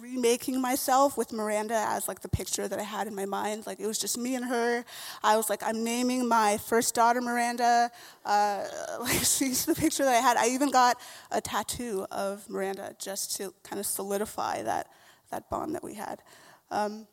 remaking 0.01 0.61
myself 0.61 1.17
with 1.17 1.33
Miranda 1.33 1.75
as 1.89 2.09
like 2.09 2.21
the 2.21 2.29
picture 2.29 2.69
that 2.69 2.79
I 2.79 2.83
had 2.83 3.07
in 3.07 3.15
my 3.15 3.27
mind. 3.27 3.67
Like 3.67 3.81
it 3.81 3.87
was 3.87 3.99
just 3.99 4.19
me 4.19 4.35
and 4.35 4.45
her. 4.45 4.85
I 5.23 5.37
was 5.37 5.51
like, 5.51 5.63
I'm 5.63 5.85
naming 5.85 6.29
my 6.29 6.59
first 6.59 6.95
daughter 6.95 7.21
Miranda. 7.21 7.91
Uh, 8.25 8.65
like 9.01 9.19
she's 9.19 9.65
the 9.65 9.75
picture 9.75 10.05
that 10.05 10.15
I 10.15 10.21
had. 10.21 10.37
I 10.37 10.49
even 10.49 10.71
got 10.71 10.99
a 11.31 11.41
tattoo 11.41 12.07
of 12.11 12.49
Miranda 12.49 12.95
just 12.99 13.37
to 13.37 13.53
kind 13.63 13.81
of 13.81 13.87
solidify 13.87 14.63
that 14.63 14.89
that 15.31 15.49
bond 15.51 15.75
that 15.75 15.83
we 15.83 15.95
had. 15.95 16.23
Um, 16.71 17.07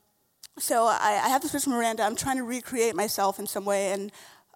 so 0.60 0.86
I, 0.86 1.22
I 1.24 1.30
have 1.30 1.42
this 1.42 1.52
picture 1.52 1.70
of 1.70 1.76
Miranda. 1.76 2.04
I'm 2.04 2.16
trying 2.16 2.38
to 2.38 2.44
recreate 2.44 2.96
myself 2.96 3.40
in 3.40 3.48
some 3.48 3.66
way, 3.66 3.92
and 3.92 4.12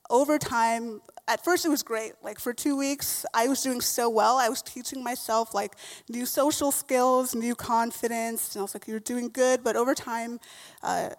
over 0.09 0.37
time, 0.37 1.01
at 1.27 1.43
first 1.43 1.65
it 1.65 1.69
was 1.69 1.83
great. 1.83 2.13
Like 2.21 2.39
for 2.39 2.53
two 2.53 2.77
weeks, 2.77 3.25
I 3.33 3.47
was 3.47 3.61
doing 3.61 3.81
so 3.81 4.09
well. 4.09 4.37
I 4.37 4.49
was 4.49 4.61
teaching 4.61 5.03
myself 5.03 5.53
like 5.53 5.75
new 6.09 6.25
social 6.25 6.71
skills, 6.71 7.33
new 7.33 7.55
confidence, 7.55 8.53
and 8.55 8.61
I 8.61 8.63
was 8.63 8.73
like, 8.75 8.87
"You're 8.87 8.99
doing 8.99 9.29
good." 9.29 9.63
But 9.63 9.75
over 9.75 9.95
time, 9.95 10.39
uh, 10.83 11.09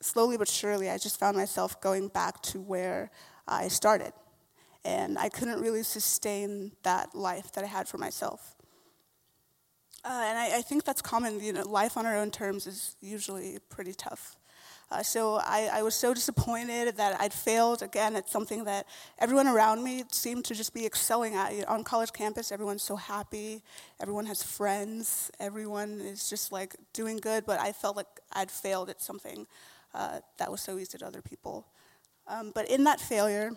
slowly 0.00 0.36
but 0.36 0.48
surely, 0.48 0.90
I 0.90 0.98
just 0.98 1.18
found 1.18 1.36
myself 1.36 1.80
going 1.80 2.08
back 2.08 2.42
to 2.42 2.60
where 2.60 3.10
I 3.48 3.68
started. 3.68 4.12
and 4.84 5.18
I 5.18 5.28
couldn't 5.28 5.60
really 5.60 5.82
sustain 5.82 6.70
that 6.84 7.12
life 7.12 7.50
that 7.52 7.64
I 7.64 7.66
had 7.66 7.88
for 7.88 7.98
myself. 7.98 8.54
Uh, 10.04 10.22
and 10.28 10.38
I, 10.38 10.58
I, 10.58 10.62
think 10.62 10.84
that's 10.84 11.02
common. 11.02 11.40
You 11.40 11.52
know, 11.52 11.68
life 11.68 11.96
on 11.96 12.06
our 12.06 12.16
own 12.16 12.30
terms 12.30 12.68
is 12.68 12.94
usually 13.00 13.58
pretty 13.68 13.92
tough. 13.92 14.36
Uh, 14.88 15.02
so 15.02 15.40
I, 15.42 15.68
I, 15.72 15.82
was 15.82 15.96
so 15.96 16.14
disappointed 16.14 16.96
that 16.96 17.20
I'd 17.20 17.32
failed 17.32 17.82
again 17.82 18.14
at 18.14 18.28
something 18.28 18.62
that 18.64 18.86
everyone 19.18 19.48
around 19.48 19.82
me 19.82 20.04
seemed 20.12 20.44
to 20.44 20.54
just 20.54 20.72
be 20.72 20.86
excelling 20.86 21.34
at. 21.34 21.66
On 21.66 21.82
college 21.82 22.12
campus, 22.12 22.52
everyone's 22.52 22.84
so 22.84 22.94
happy, 22.94 23.64
everyone 24.00 24.26
has 24.26 24.44
friends, 24.44 25.28
everyone 25.40 26.00
is 26.00 26.30
just 26.30 26.52
like 26.52 26.76
doing 26.92 27.16
good, 27.16 27.44
but 27.44 27.58
I 27.58 27.72
felt 27.72 27.96
like 27.96 28.06
I'd 28.32 28.50
failed 28.50 28.88
at 28.88 29.02
something 29.02 29.48
uh, 29.92 30.20
that 30.38 30.52
was 30.52 30.60
so 30.60 30.78
easy 30.78 30.98
to 30.98 31.06
other 31.06 31.22
people. 31.22 31.66
Um, 32.28 32.52
but 32.54 32.70
in 32.70 32.84
that 32.84 33.00
failure 33.00 33.50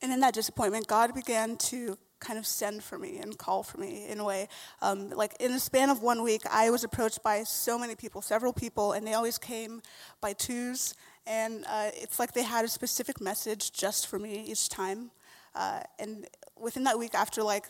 and 0.00 0.10
in 0.10 0.20
that 0.20 0.32
disappointment, 0.32 0.86
God 0.86 1.14
began 1.14 1.58
to 1.58 1.98
kind 2.20 2.38
of 2.38 2.46
send 2.46 2.82
for 2.82 2.98
me 2.98 3.18
and 3.18 3.36
call 3.36 3.62
for 3.62 3.78
me 3.78 4.06
in 4.08 4.20
a 4.20 4.24
way. 4.24 4.48
Um, 4.82 5.10
like 5.10 5.34
in 5.40 5.52
the 5.52 5.60
span 5.60 5.90
of 5.90 6.02
one 6.02 6.22
week, 6.22 6.42
I 6.50 6.70
was 6.70 6.84
approached 6.84 7.22
by 7.22 7.42
so 7.42 7.78
many 7.78 7.94
people, 7.94 8.22
several 8.22 8.52
people, 8.52 8.92
and 8.92 9.06
they 9.06 9.14
always 9.14 9.38
came 9.38 9.82
by 10.20 10.32
twos. 10.32 10.94
And 11.26 11.64
uh, 11.68 11.90
it's 11.94 12.18
like 12.18 12.32
they 12.32 12.42
had 12.42 12.64
a 12.64 12.68
specific 12.68 13.20
message 13.20 13.72
just 13.72 14.06
for 14.06 14.18
me 14.18 14.44
each 14.46 14.68
time. 14.68 15.10
Uh, 15.54 15.80
and 15.98 16.26
within 16.58 16.84
that 16.84 16.98
week, 16.98 17.14
after 17.14 17.42
like 17.42 17.66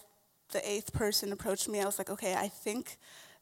the 0.52 0.68
eighth 0.68 0.92
person 0.92 1.32
approached 1.32 1.68
me, 1.68 1.80
I 1.80 1.84
was 1.84 1.98
like, 1.98 2.10
okay, 2.10 2.34
I 2.34 2.48
think 2.48 2.98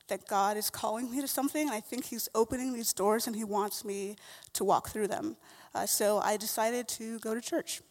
that 0.09 0.27
God 0.29 0.57
is 0.57 0.71
calling 0.71 1.11
me 1.11 1.21
to 1.21 1.29
something. 1.29 1.69
I 1.71 1.81
think 1.81 2.07
He's 2.07 2.29
opening 2.35 2.73
these 2.73 2.93
doors 2.93 3.27
and 3.27 3.35
He 3.35 3.45
wants 3.45 3.85
me 3.85 4.17
to 4.53 4.65
walk 4.65 4.89
through 4.89 5.09
them. 5.09 5.37
Uh, 5.75 5.87
so 5.87 6.19
I 6.19 6.37
decided 6.37 6.89
to 6.89 7.19
go 7.21 7.35
to 7.35 7.41
church. 7.41 7.83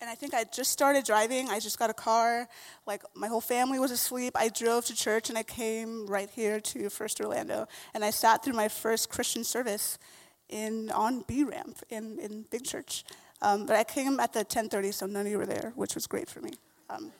And 0.00 0.10
I 0.10 0.14
think 0.14 0.34
I 0.34 0.44
just 0.44 0.70
started 0.70 1.04
driving. 1.04 1.48
I 1.48 1.60
just 1.60 1.78
got 1.78 1.88
a 1.88 1.94
car. 1.94 2.48
Like 2.86 3.02
my 3.14 3.28
whole 3.28 3.40
family 3.40 3.78
was 3.78 3.90
asleep. 3.90 4.34
I 4.36 4.48
drove 4.48 4.84
to 4.86 4.94
church 4.94 5.28
and 5.28 5.38
I 5.38 5.42
came 5.42 6.06
right 6.06 6.28
here 6.28 6.60
to 6.60 6.90
First 6.90 7.20
Orlando. 7.20 7.66
And 7.94 8.04
I 8.04 8.10
sat 8.10 8.44
through 8.44 8.54
my 8.54 8.68
first 8.68 9.08
Christian 9.08 9.44
service 9.44 9.98
in 10.48 10.90
on 10.90 11.24
B 11.26 11.44
ramp 11.44 11.78
in, 11.88 12.18
in 12.18 12.44
Big 12.50 12.64
Church. 12.64 13.04
Um, 13.40 13.66
but 13.66 13.76
I 13.76 13.84
came 13.84 14.20
at 14.20 14.32
the 14.32 14.44
10:30, 14.44 14.92
so 14.92 15.06
none 15.06 15.26
of 15.26 15.32
you 15.32 15.38
were 15.38 15.46
there, 15.46 15.72
which 15.74 15.94
was 15.94 16.06
great 16.06 16.28
for 16.28 16.40
me. 16.40 16.52
Um, 16.88 17.12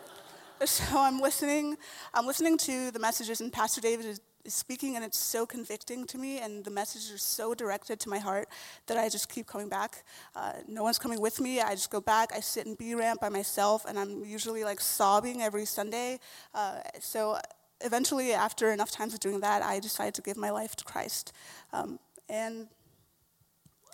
so 0.64 0.84
I'm 0.94 1.20
listening. 1.20 1.76
I'm 2.14 2.26
listening 2.26 2.56
to 2.58 2.90
the 2.90 2.98
messages, 2.98 3.40
and 3.40 3.52
Pastor 3.52 3.80
David 3.80 4.06
is 4.06 4.20
speaking, 4.48 4.96
and 4.96 5.04
it's 5.04 5.18
so 5.18 5.46
convicting 5.46 6.06
to 6.06 6.18
me, 6.18 6.38
and 6.38 6.64
the 6.64 6.70
messages 6.70 7.12
are 7.12 7.18
so 7.18 7.54
directed 7.54 8.00
to 8.00 8.08
my 8.08 8.18
heart 8.18 8.48
that 8.86 8.96
I 8.96 9.08
just 9.08 9.28
keep 9.28 9.46
coming 9.46 9.68
back. 9.68 10.04
Uh, 10.34 10.52
no 10.68 10.82
one's 10.82 10.98
coming 10.98 11.20
with 11.20 11.40
me. 11.40 11.60
I 11.60 11.70
just 11.70 11.90
go 11.90 12.00
back. 12.00 12.30
I 12.34 12.40
sit 12.40 12.66
in 12.66 12.74
B 12.74 12.94
ramp 12.94 13.20
by 13.20 13.28
myself, 13.28 13.84
and 13.86 13.98
I'm 13.98 14.24
usually 14.24 14.64
like 14.64 14.80
sobbing 14.80 15.42
every 15.42 15.64
Sunday. 15.64 16.18
Uh, 16.54 16.80
so 17.00 17.38
eventually, 17.82 18.32
after 18.32 18.72
enough 18.72 18.90
times 18.90 19.14
of 19.14 19.20
doing 19.20 19.40
that, 19.40 19.62
I 19.62 19.80
decided 19.80 20.14
to 20.14 20.22
give 20.22 20.36
my 20.36 20.50
life 20.50 20.76
to 20.76 20.84
Christ. 20.84 21.32
Um, 21.72 21.98
and 22.28 22.68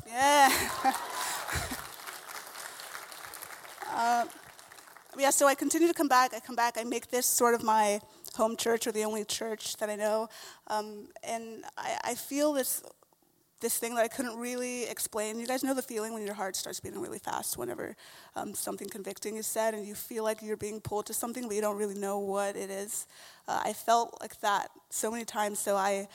yeah. 0.07 0.51
uh, 3.95 4.25
yeah, 5.19 5.31
so 5.31 5.47
I 5.47 5.55
continue 5.55 5.89
to 5.89 5.95
come 5.95 6.09
back. 6.09 6.33
I 6.35 6.41
come 6.41 6.57
back. 6.57 6.77
I 6.79 6.85
make 6.85 7.11
this 7.11 7.27
sort 7.27 7.55
of 7.55 7.63
my 7.63 8.01
home 8.37 8.57
church 8.57 8.87
or 8.87 8.93
the 8.93 9.05
only 9.05 9.25
church 9.25 9.77
that 9.77 9.91
I 9.91 9.97
know. 9.97 10.29
Um, 10.69 11.09
and 11.23 11.65
I, 11.77 11.99
I, 12.05 12.15
feel 12.15 12.53
this 12.53 12.83
this 13.63 13.79
thing 13.79 13.95
that 13.95 14.05
I 14.05 14.09
couldn't 14.09 14.37
really 14.37 14.85
explain. 14.85 15.39
You 15.39 15.47
guys 15.47 15.63
know 15.63 15.73
the 15.73 15.83
feeling 15.83 16.13
when 16.13 16.25
your 16.25 16.35
heart 16.35 16.57
starts 16.57 16.81
beating 16.81 17.01
really 17.01 17.21
fast 17.21 17.57
whenever 17.57 17.97
um, 18.35 18.55
something 18.55 18.89
convicting 18.89 19.37
is 19.37 19.47
said, 19.47 19.73
and 19.73 19.87
you 19.87 19.95
feel 19.95 20.25
like 20.25 20.43
you're 20.43 20.57
being 20.57 20.81
pulled 20.81 21.07
to 21.07 21.15
something, 21.15 21.47
but 21.47 21.55
you 21.55 21.63
don't 21.63 21.79
really 21.79 21.99
know 21.99 22.19
what 22.19 22.57
it 22.57 22.71
is. 22.71 23.07
Uh, 23.49 23.63
I 23.65 23.73
felt 23.73 24.19
like 24.21 24.39
that 24.41 24.69
so 24.91 25.11
many 25.11 25.25
times, 25.25 25.59
so 25.59 25.77
I. 25.77 26.09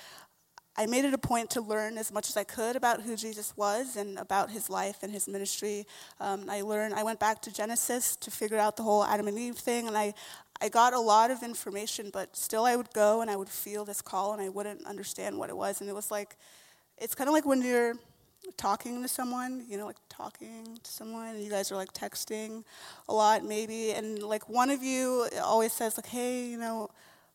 I 0.79 0.85
made 0.85 1.05
it 1.05 1.13
a 1.15 1.17
point 1.17 1.49
to 1.51 1.61
learn 1.61 1.97
as 1.97 2.11
much 2.11 2.29
as 2.29 2.37
I 2.37 2.43
could 2.43 2.75
about 2.75 3.01
who 3.01 3.15
Jesus 3.15 3.51
was 3.57 3.95
and 3.95 4.19
about 4.19 4.51
his 4.51 4.69
life 4.69 4.97
and 5.01 5.11
his 5.11 5.27
ministry. 5.27 5.87
Um, 6.19 6.45
I 6.47 6.61
learned. 6.61 6.93
I 6.93 7.01
went 7.01 7.19
back 7.19 7.41
to 7.41 7.51
Genesis 7.51 8.15
to 8.17 8.29
figure 8.29 8.59
out 8.59 8.77
the 8.77 8.83
whole 8.83 9.03
Adam 9.03 9.27
and 9.27 9.39
Eve 9.39 9.57
thing, 9.57 9.87
and 9.87 9.97
I, 9.97 10.13
I 10.61 10.69
got 10.69 10.93
a 10.93 10.99
lot 10.99 11.31
of 11.31 11.43
information, 11.43 12.09
but 12.11 12.35
still 12.35 12.65
I 12.65 12.75
would 12.75 12.91
go 12.93 13.21
and 13.21 13.29
I 13.29 13.35
would 13.35 13.49
feel 13.49 13.85
this 13.85 14.01
call 14.01 14.33
and 14.33 14.41
I 14.41 14.49
wouldn't 14.49 14.85
understand 14.85 15.37
what 15.37 15.49
it 15.49 15.57
was. 15.57 15.81
And 15.81 15.89
it 15.89 15.93
was 15.93 16.09
like, 16.11 16.35
it's 16.97 17.13
kind 17.13 17.27
of 17.27 17.33
like 17.33 17.45
when 17.45 17.61
you're 17.61 17.93
talking 18.55 19.01
to 19.01 19.07
someone, 19.07 19.65
you 19.69 19.77
know, 19.77 19.85
like 19.85 19.97
talking 20.09 20.79
to 20.81 20.91
someone, 20.91 21.35
and 21.35 21.43
you 21.43 21.49
guys 21.49 21.71
are 21.71 21.75
like 21.75 21.93
texting 21.93 22.63
a 23.09 23.13
lot 23.13 23.43
maybe, 23.43 23.91
and 23.91 24.23
like 24.23 24.47
one 24.47 24.69
of 24.69 24.81
you 24.81 25.27
always 25.43 25.73
says, 25.73 25.97
like, 25.97 26.07
hey, 26.07 26.45
you 26.45 26.57
know, 26.57 26.89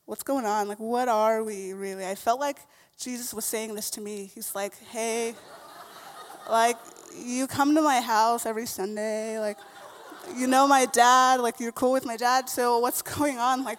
what's 0.06 0.22
going 0.22 0.46
on? 0.46 0.68
Like, 0.68 0.80
what 0.80 1.08
are 1.08 1.44
we 1.44 1.74
really? 1.74 2.06
I 2.06 2.14
felt 2.14 2.40
like 2.40 2.58
Jesus 2.98 3.34
was 3.34 3.44
saying 3.44 3.74
this 3.74 3.90
to 3.90 4.00
me. 4.00 4.30
He's 4.34 4.54
like, 4.54 4.76
hey, 4.90 5.34
like, 6.50 6.76
you 7.16 7.46
come 7.46 7.74
to 7.74 7.82
my 7.82 8.00
house 8.00 8.46
every 8.46 8.66
Sunday, 8.66 9.38
like, 9.38 9.58
you 10.36 10.46
know 10.46 10.66
my 10.66 10.86
dad, 10.86 11.40
like 11.40 11.60
you're 11.60 11.72
cool 11.72 11.92
with 11.92 12.04
my 12.04 12.16
dad, 12.16 12.48
so 12.48 12.78
what's 12.78 13.02
going 13.16 13.38
on? 13.38 13.64
Like, 13.64 13.78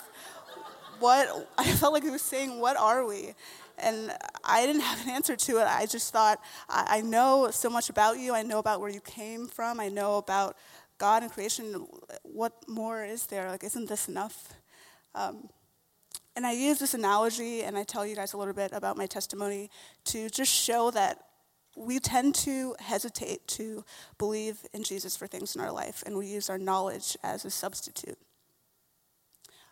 what? 0.99 1.49
I 1.57 1.71
felt 1.71 1.93
like 1.93 2.03
he 2.03 2.09
was 2.09 2.21
saying, 2.21 2.59
what 2.59 2.77
are 2.77 3.05
we? 3.05 3.33
And 3.77 4.11
I 4.43 4.65
didn't 4.65 4.83
have 4.83 5.03
an 5.05 5.09
answer 5.09 5.35
to 5.35 5.57
it. 5.57 5.63
I 5.63 5.85
just 5.85 6.13
thought, 6.13 6.39
I, 6.69 6.97
I 6.97 7.01
know 7.01 7.49
so 7.51 7.69
much 7.69 7.89
about 7.89 8.19
you. 8.19 8.33
I 8.33 8.43
know 8.43 8.59
about 8.59 8.81
where 8.81 8.89
you 8.89 9.01
came 9.01 9.47
from. 9.47 9.79
I 9.79 9.89
know 9.89 10.17
about 10.17 10.55
God 10.97 11.23
and 11.23 11.31
creation. 11.31 11.87
What 12.21 12.53
more 12.67 13.03
is 13.03 13.25
there? 13.25 13.49
Like, 13.49 13.63
isn't 13.63 13.89
this 13.89 14.07
enough? 14.07 14.53
Um, 15.15 15.49
and 16.35 16.45
I 16.45 16.53
use 16.53 16.79
this 16.79 16.93
analogy, 16.93 17.61
and 17.61 17.77
I 17.77 17.83
tell 17.83 18.05
you 18.05 18.15
guys 18.15 18.33
a 18.33 18.37
little 18.37 18.53
bit 18.53 18.71
about 18.73 18.97
my 18.97 19.05
testimony 19.05 19.69
to 20.05 20.29
just 20.29 20.51
show 20.51 20.89
that 20.91 21.23
we 21.75 21.99
tend 21.99 22.35
to 22.35 22.75
hesitate 22.79 23.47
to 23.47 23.83
believe 24.17 24.59
in 24.73 24.83
Jesus 24.83 25.15
for 25.15 25.27
things 25.27 25.55
in 25.55 25.61
our 25.61 25.71
life, 25.71 26.03
and 26.05 26.17
we 26.17 26.27
use 26.27 26.49
our 26.49 26.57
knowledge 26.57 27.17
as 27.23 27.45
a 27.45 27.49
substitute. 27.49 28.17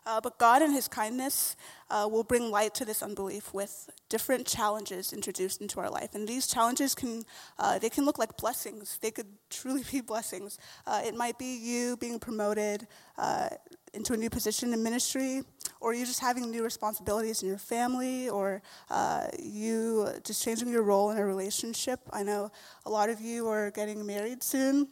Uh, 0.03 0.19
but 0.19 0.39
God, 0.39 0.63
in 0.63 0.71
His 0.71 0.87
kindness, 0.87 1.55
uh, 1.91 2.07
will 2.11 2.23
bring 2.23 2.49
light 2.49 2.73
to 2.75 2.85
this 2.85 3.03
unbelief 3.03 3.53
with 3.53 3.87
different 4.09 4.47
challenges 4.47 5.13
introduced 5.13 5.61
into 5.61 5.79
our 5.79 5.91
life, 5.91 6.15
and 6.15 6.27
these 6.27 6.47
challenges 6.47 6.95
can 6.95 7.23
uh, 7.59 7.77
they 7.77 7.89
can 7.89 8.03
look 8.03 8.17
like 8.17 8.35
blessings. 8.37 8.97
They 8.97 9.11
could 9.11 9.27
truly 9.51 9.83
be 9.91 10.01
blessings. 10.01 10.57
Uh, 10.87 11.01
it 11.05 11.15
might 11.15 11.37
be 11.37 11.55
you 11.55 11.97
being 11.97 12.17
promoted 12.17 12.87
uh, 13.17 13.49
into 13.93 14.13
a 14.13 14.17
new 14.17 14.29
position 14.29 14.73
in 14.73 14.81
ministry, 14.81 15.41
or 15.79 15.93
you're 15.93 16.05
just 16.05 16.21
having 16.21 16.49
new 16.49 16.63
responsibilities 16.63 17.43
in 17.43 17.49
your 17.49 17.57
family, 17.57 18.29
or 18.29 18.61
uh, 18.89 19.27
you 19.41 20.07
just 20.23 20.43
changing 20.43 20.69
your 20.69 20.83
role 20.83 21.11
in 21.11 21.17
a 21.17 21.25
relationship. 21.25 21.99
I 22.11 22.23
know 22.23 22.51
a 22.85 22.89
lot 22.89 23.09
of 23.09 23.19
you 23.19 23.47
are 23.47 23.71
getting 23.71 24.05
married 24.05 24.43
soon, 24.43 24.87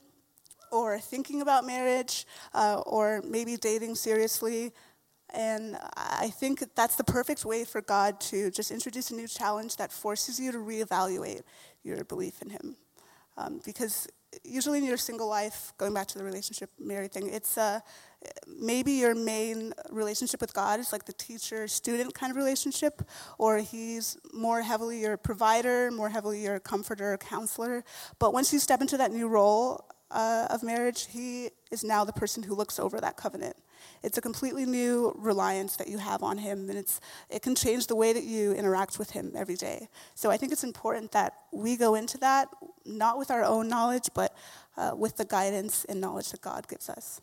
or 0.72 1.00
thinking 1.00 1.42
about 1.42 1.66
marriage, 1.66 2.26
uh, 2.54 2.82
or 2.86 3.22
maybe 3.26 3.58
dating 3.58 3.96
seriously. 3.96 4.74
And 5.32 5.78
I 5.96 6.30
think 6.30 6.64
that's 6.76 6.96
the 6.96 7.04
perfect 7.04 7.46
way 7.46 7.64
for 7.64 7.82
God 7.82 8.20
to 8.22 8.50
just 8.50 8.72
introduce 8.72 9.12
a 9.12 9.16
new 9.16 9.28
challenge 9.28 9.78
that 9.78 9.92
forces 9.92 10.40
you 10.40 10.52
to 10.52 10.58
reevaluate 10.58 11.44
your 11.84 12.04
belief 12.04 12.42
in 12.42 12.50
Him. 12.50 12.76
Um, 13.38 13.62
because 13.64 14.08
usually 14.44 14.80
in 14.80 14.86
your 14.86 14.98
single 14.98 15.28
life, 15.28 15.74
going 15.78 15.94
back 15.94 16.08
to 16.08 16.18
the 16.18 16.24
relationship 16.24 16.70
married 16.80 17.12
thing, 17.12 17.30
it's 17.30 17.58
uh, 17.58 17.80
maybe 18.48 18.94
your 18.94 19.16
main 19.16 19.74
relationship 19.90 20.42
with 20.42 20.54
God 20.54 20.80
is 20.80 20.92
like 20.92 21.06
the 21.06 21.14
teacher 21.14 21.68
student 21.68 22.14
kind 22.14 22.32
of 22.32 22.38
relationship, 22.38 23.02
or 23.38 23.58
He's 23.58 24.18
more 24.34 24.62
heavily 24.62 25.00
your 25.02 25.18
provider, 25.18 25.92
more 25.92 26.10
heavily 26.10 26.44
your 26.44 26.60
comforter, 26.60 27.18
counselor. 27.18 27.84
But 28.20 28.34
once 28.34 28.54
you 28.54 28.60
step 28.60 28.82
into 28.82 28.98
that 28.98 29.12
new 29.12 29.28
role 29.28 29.86
uh, 30.12 30.48
of 30.50 30.64
marriage, 30.64 31.08
He 31.08 31.50
is 31.72 31.84
now 31.84 32.04
the 32.04 32.14
person 32.14 32.44
who 32.44 32.56
looks 32.56 32.80
over 32.80 33.00
that 33.00 33.18
covenant. 33.18 33.56
It's 34.04 34.18
a 34.18 34.22
completely 34.22 34.66
new 34.66 35.14
reliance 35.18 35.76
that 35.78 35.88
you 35.88 35.98
have 35.98 36.24
on 36.24 36.38
Him, 36.38 36.70
and 36.70 36.78
it's, 36.78 37.00
it 37.30 37.42
can 37.42 37.56
change 37.56 37.88
the 37.88 37.96
way 37.96 38.14
that 38.14 38.24
you 38.24 38.54
interact 38.54 39.00
with 39.00 39.12
Him 39.12 39.34
every 39.36 39.56
day. 39.56 39.88
So 40.16 40.32
I 40.32 40.38
think 40.38 40.52
it's 40.52 40.64
important 40.64 41.12
that 41.12 41.34
we 41.52 41.78
go 41.78 41.96
into 41.96 42.18
that 42.20 42.50
not 42.86 43.18
with 43.18 43.32
our 43.32 43.44
own 43.44 43.68
knowledge, 43.68 44.10
but 44.14 44.36
uh, 44.78 44.92
with 44.96 45.18
the 45.18 45.26
guidance 45.26 45.86
and 45.86 46.02
knowledge 46.02 46.32
that 46.32 46.42
God 46.42 46.68
gives 46.68 46.90
us. 46.90 47.22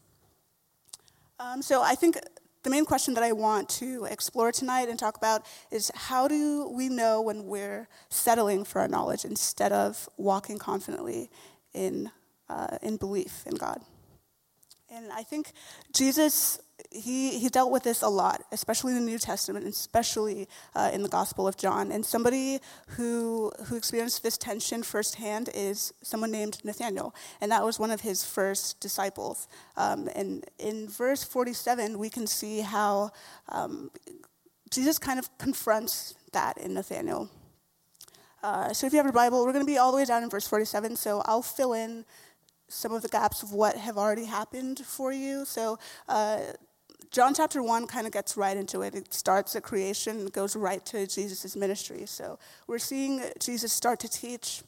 Um, 1.39 1.61
so 1.61 1.83
I 1.83 1.95
think 1.95 2.19
the 2.63 2.71
main 2.71 2.85
question 2.85 3.15
that 3.15 3.23
I 3.23 3.33
want 3.33 3.69
to 3.81 4.07
explore 4.07 4.51
tonight 4.51 4.89
and 4.89 4.99
talk 4.99 5.17
about 5.17 5.45
is 5.71 5.93
how 5.95 6.27
do 6.27 6.69
we 6.69 6.89
know 6.89 7.21
when 7.21 7.47
we're 7.47 7.89
settling 8.09 8.65
for 8.65 8.81
our 8.81 8.89
knowledge 8.89 9.25
instead 9.25 9.73
of 9.73 10.09
walking 10.17 10.59
confidently 10.59 11.31
in, 11.75 12.11
uh, 12.49 12.79
in 12.83 12.97
belief 12.97 13.45
in 13.47 13.55
God? 13.55 13.81
And 14.89 15.13
I 15.13 15.23
think 15.23 15.53
Jesus, 15.93 16.61
he, 16.91 17.39
he 17.39 17.49
dealt 17.49 17.73
with 17.73 17.83
this 17.83 18.03
a 18.03 18.09
lot, 18.09 18.43
especially 18.53 18.93
in 18.93 19.01
the 19.01 19.05
New 19.05 19.19
Testament, 19.19 19.67
especially 19.67 20.49
uh, 20.75 20.91
in 20.93 21.03
the 21.03 21.09
Gospel 21.09 21.49
of 21.49 21.57
John. 21.57 21.91
And 21.91 22.07
somebody 22.07 22.61
who, 22.91 23.51
who 23.67 23.77
experienced 23.77 24.23
this 24.23 24.39
tension 24.39 24.83
firsthand 24.83 25.51
is 25.55 25.93
someone 26.03 26.31
named 26.31 26.65
Nathaniel. 26.65 27.15
And 27.41 27.51
that 27.51 27.65
was 27.65 27.81
one 27.81 27.91
of 27.91 28.03
his 28.03 28.25
first 28.25 28.81
disciples. 28.81 29.49
Um, 29.77 30.09
and 30.15 30.45
in 30.59 30.89
verse 30.89 31.25
47, 31.25 31.99
we 31.99 32.09
can 32.09 32.27
see 32.27 32.61
how 32.61 33.11
um, 33.49 33.91
Jesus 34.71 34.99
kind 34.99 35.19
of 35.19 35.37
confronts 35.39 36.15
that 36.33 36.59
in 36.59 36.75
Nathaniel. 36.75 37.29
Uh, 38.43 38.73
so 38.73 38.87
if 38.87 38.93
you 38.93 38.99
have 38.99 39.07
your 39.07 39.13
Bible, 39.13 39.45
we're 39.45 39.53
going 39.53 39.65
to 39.65 39.71
be 39.71 39.79
all 39.79 39.91
the 39.91 39.97
way 39.97 40.05
down 40.05 40.23
in 40.23 40.31
verse 40.31 40.47
47. 40.47 40.95
So 40.95 41.23
I'll 41.25 41.43
fill 41.43 41.73
in 41.73 42.05
some 42.69 42.93
of 42.93 43.03
the 43.03 43.09
gaps 43.09 43.43
of 43.43 43.53
what 43.53 43.77
have 43.77 43.97
already 43.97 44.25
happened 44.25 44.81
for 44.81 45.13
you. 45.13 45.45
So, 45.45 45.79
uh, 46.09 46.41
John 47.11 47.35
chapter 47.35 47.63
1 47.63 47.87
kind 47.87 48.07
of 48.07 48.13
gets 48.13 48.37
right 48.37 48.57
into 48.57 48.83
it. 48.83 48.95
It 48.95 49.15
starts 49.15 49.55
at 49.55 49.63
creation 49.63 50.27
goes 50.27 50.57
right 50.57 50.85
to 50.87 51.07
Jesus' 51.07 51.55
ministry. 51.57 52.05
So, 52.07 52.39
we're 52.67 52.79
seeing 52.79 53.23
Jesus 53.39 53.73
start 53.73 54.01
to 54.01 54.09
teach 54.09 54.63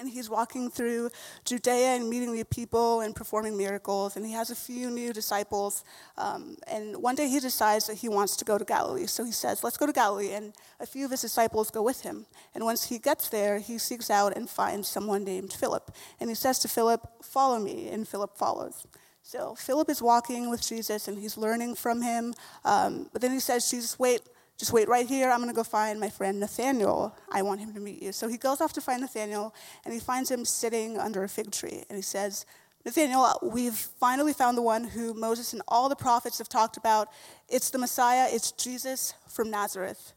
and 0.00 0.08
he's 0.08 0.30
walking 0.30 0.70
through 0.70 1.10
Judea 1.44 1.94
and 1.94 2.08
meeting 2.08 2.34
the 2.34 2.44
people 2.44 3.00
and 3.00 3.14
performing 3.14 3.56
miracles. 3.56 4.16
And 4.16 4.24
he 4.24 4.32
has 4.32 4.50
a 4.50 4.56
few 4.56 4.90
new 4.90 5.12
disciples. 5.12 5.84
Um, 6.16 6.56
and 6.66 6.96
one 7.02 7.14
day 7.14 7.28
he 7.28 7.38
decides 7.38 7.86
that 7.86 7.98
he 7.98 8.08
wants 8.08 8.34
to 8.36 8.44
go 8.44 8.56
to 8.56 8.64
Galilee. 8.64 9.06
So 9.06 9.24
he 9.24 9.32
says, 9.32 9.62
Let's 9.62 9.76
go 9.76 9.86
to 9.86 9.92
Galilee. 9.92 10.32
And 10.32 10.54
a 10.80 10.86
few 10.86 11.04
of 11.04 11.10
his 11.10 11.20
disciples 11.20 11.70
go 11.70 11.82
with 11.82 12.00
him. 12.00 12.26
And 12.54 12.64
once 12.64 12.88
he 12.88 12.98
gets 12.98 13.28
there, 13.28 13.58
he 13.58 13.76
seeks 13.78 14.10
out 14.10 14.36
and 14.36 14.48
finds 14.48 14.88
someone 14.88 15.24
named 15.24 15.52
Philip. 15.52 15.94
And 16.18 16.30
he 16.30 16.34
says 16.34 16.58
to 16.60 16.68
Philip, 16.68 17.06
Follow 17.22 17.58
me. 17.58 17.88
And 17.90 18.08
Philip 18.08 18.36
follows. 18.36 18.86
So 19.22 19.54
Philip 19.54 19.90
is 19.90 20.00
walking 20.00 20.48
with 20.48 20.66
Jesus 20.66 21.06
and 21.06 21.18
he's 21.18 21.36
learning 21.36 21.74
from 21.74 22.00
him. 22.00 22.32
Um, 22.64 23.10
but 23.12 23.20
then 23.20 23.32
he 23.32 23.40
says, 23.40 23.70
Jesus, 23.70 23.98
wait 23.98 24.22
just 24.60 24.74
wait 24.74 24.88
right 24.88 25.08
here. 25.08 25.30
I'm 25.30 25.38
going 25.38 25.48
to 25.48 25.56
go 25.56 25.64
find 25.64 25.98
my 25.98 26.10
friend 26.10 26.38
Nathaniel. 26.38 27.16
I 27.32 27.40
want 27.40 27.60
him 27.60 27.72
to 27.72 27.80
meet 27.80 28.02
you. 28.02 28.12
So 28.12 28.28
he 28.28 28.36
goes 28.36 28.60
off 28.60 28.74
to 28.74 28.82
find 28.82 29.00
Nathaniel, 29.00 29.54
and 29.86 29.94
he 29.94 29.98
finds 29.98 30.30
him 30.30 30.44
sitting 30.44 30.98
under 30.98 31.24
a 31.24 31.28
fig 31.30 31.50
tree. 31.50 31.82
And 31.88 31.96
he 31.96 32.02
says, 32.02 32.44
Nathaniel, 32.84 33.38
we've 33.42 33.74
finally 33.74 34.34
found 34.34 34.58
the 34.58 34.62
one 34.62 34.84
who 34.84 35.14
Moses 35.14 35.54
and 35.54 35.62
all 35.66 35.88
the 35.88 35.96
prophets 35.96 36.36
have 36.36 36.50
talked 36.50 36.76
about. 36.76 37.08
It's 37.48 37.70
the 37.70 37.78
Messiah, 37.78 38.28
it's 38.30 38.52
Jesus 38.52 39.14
from 39.28 39.50
Nazareth. 39.50 40.12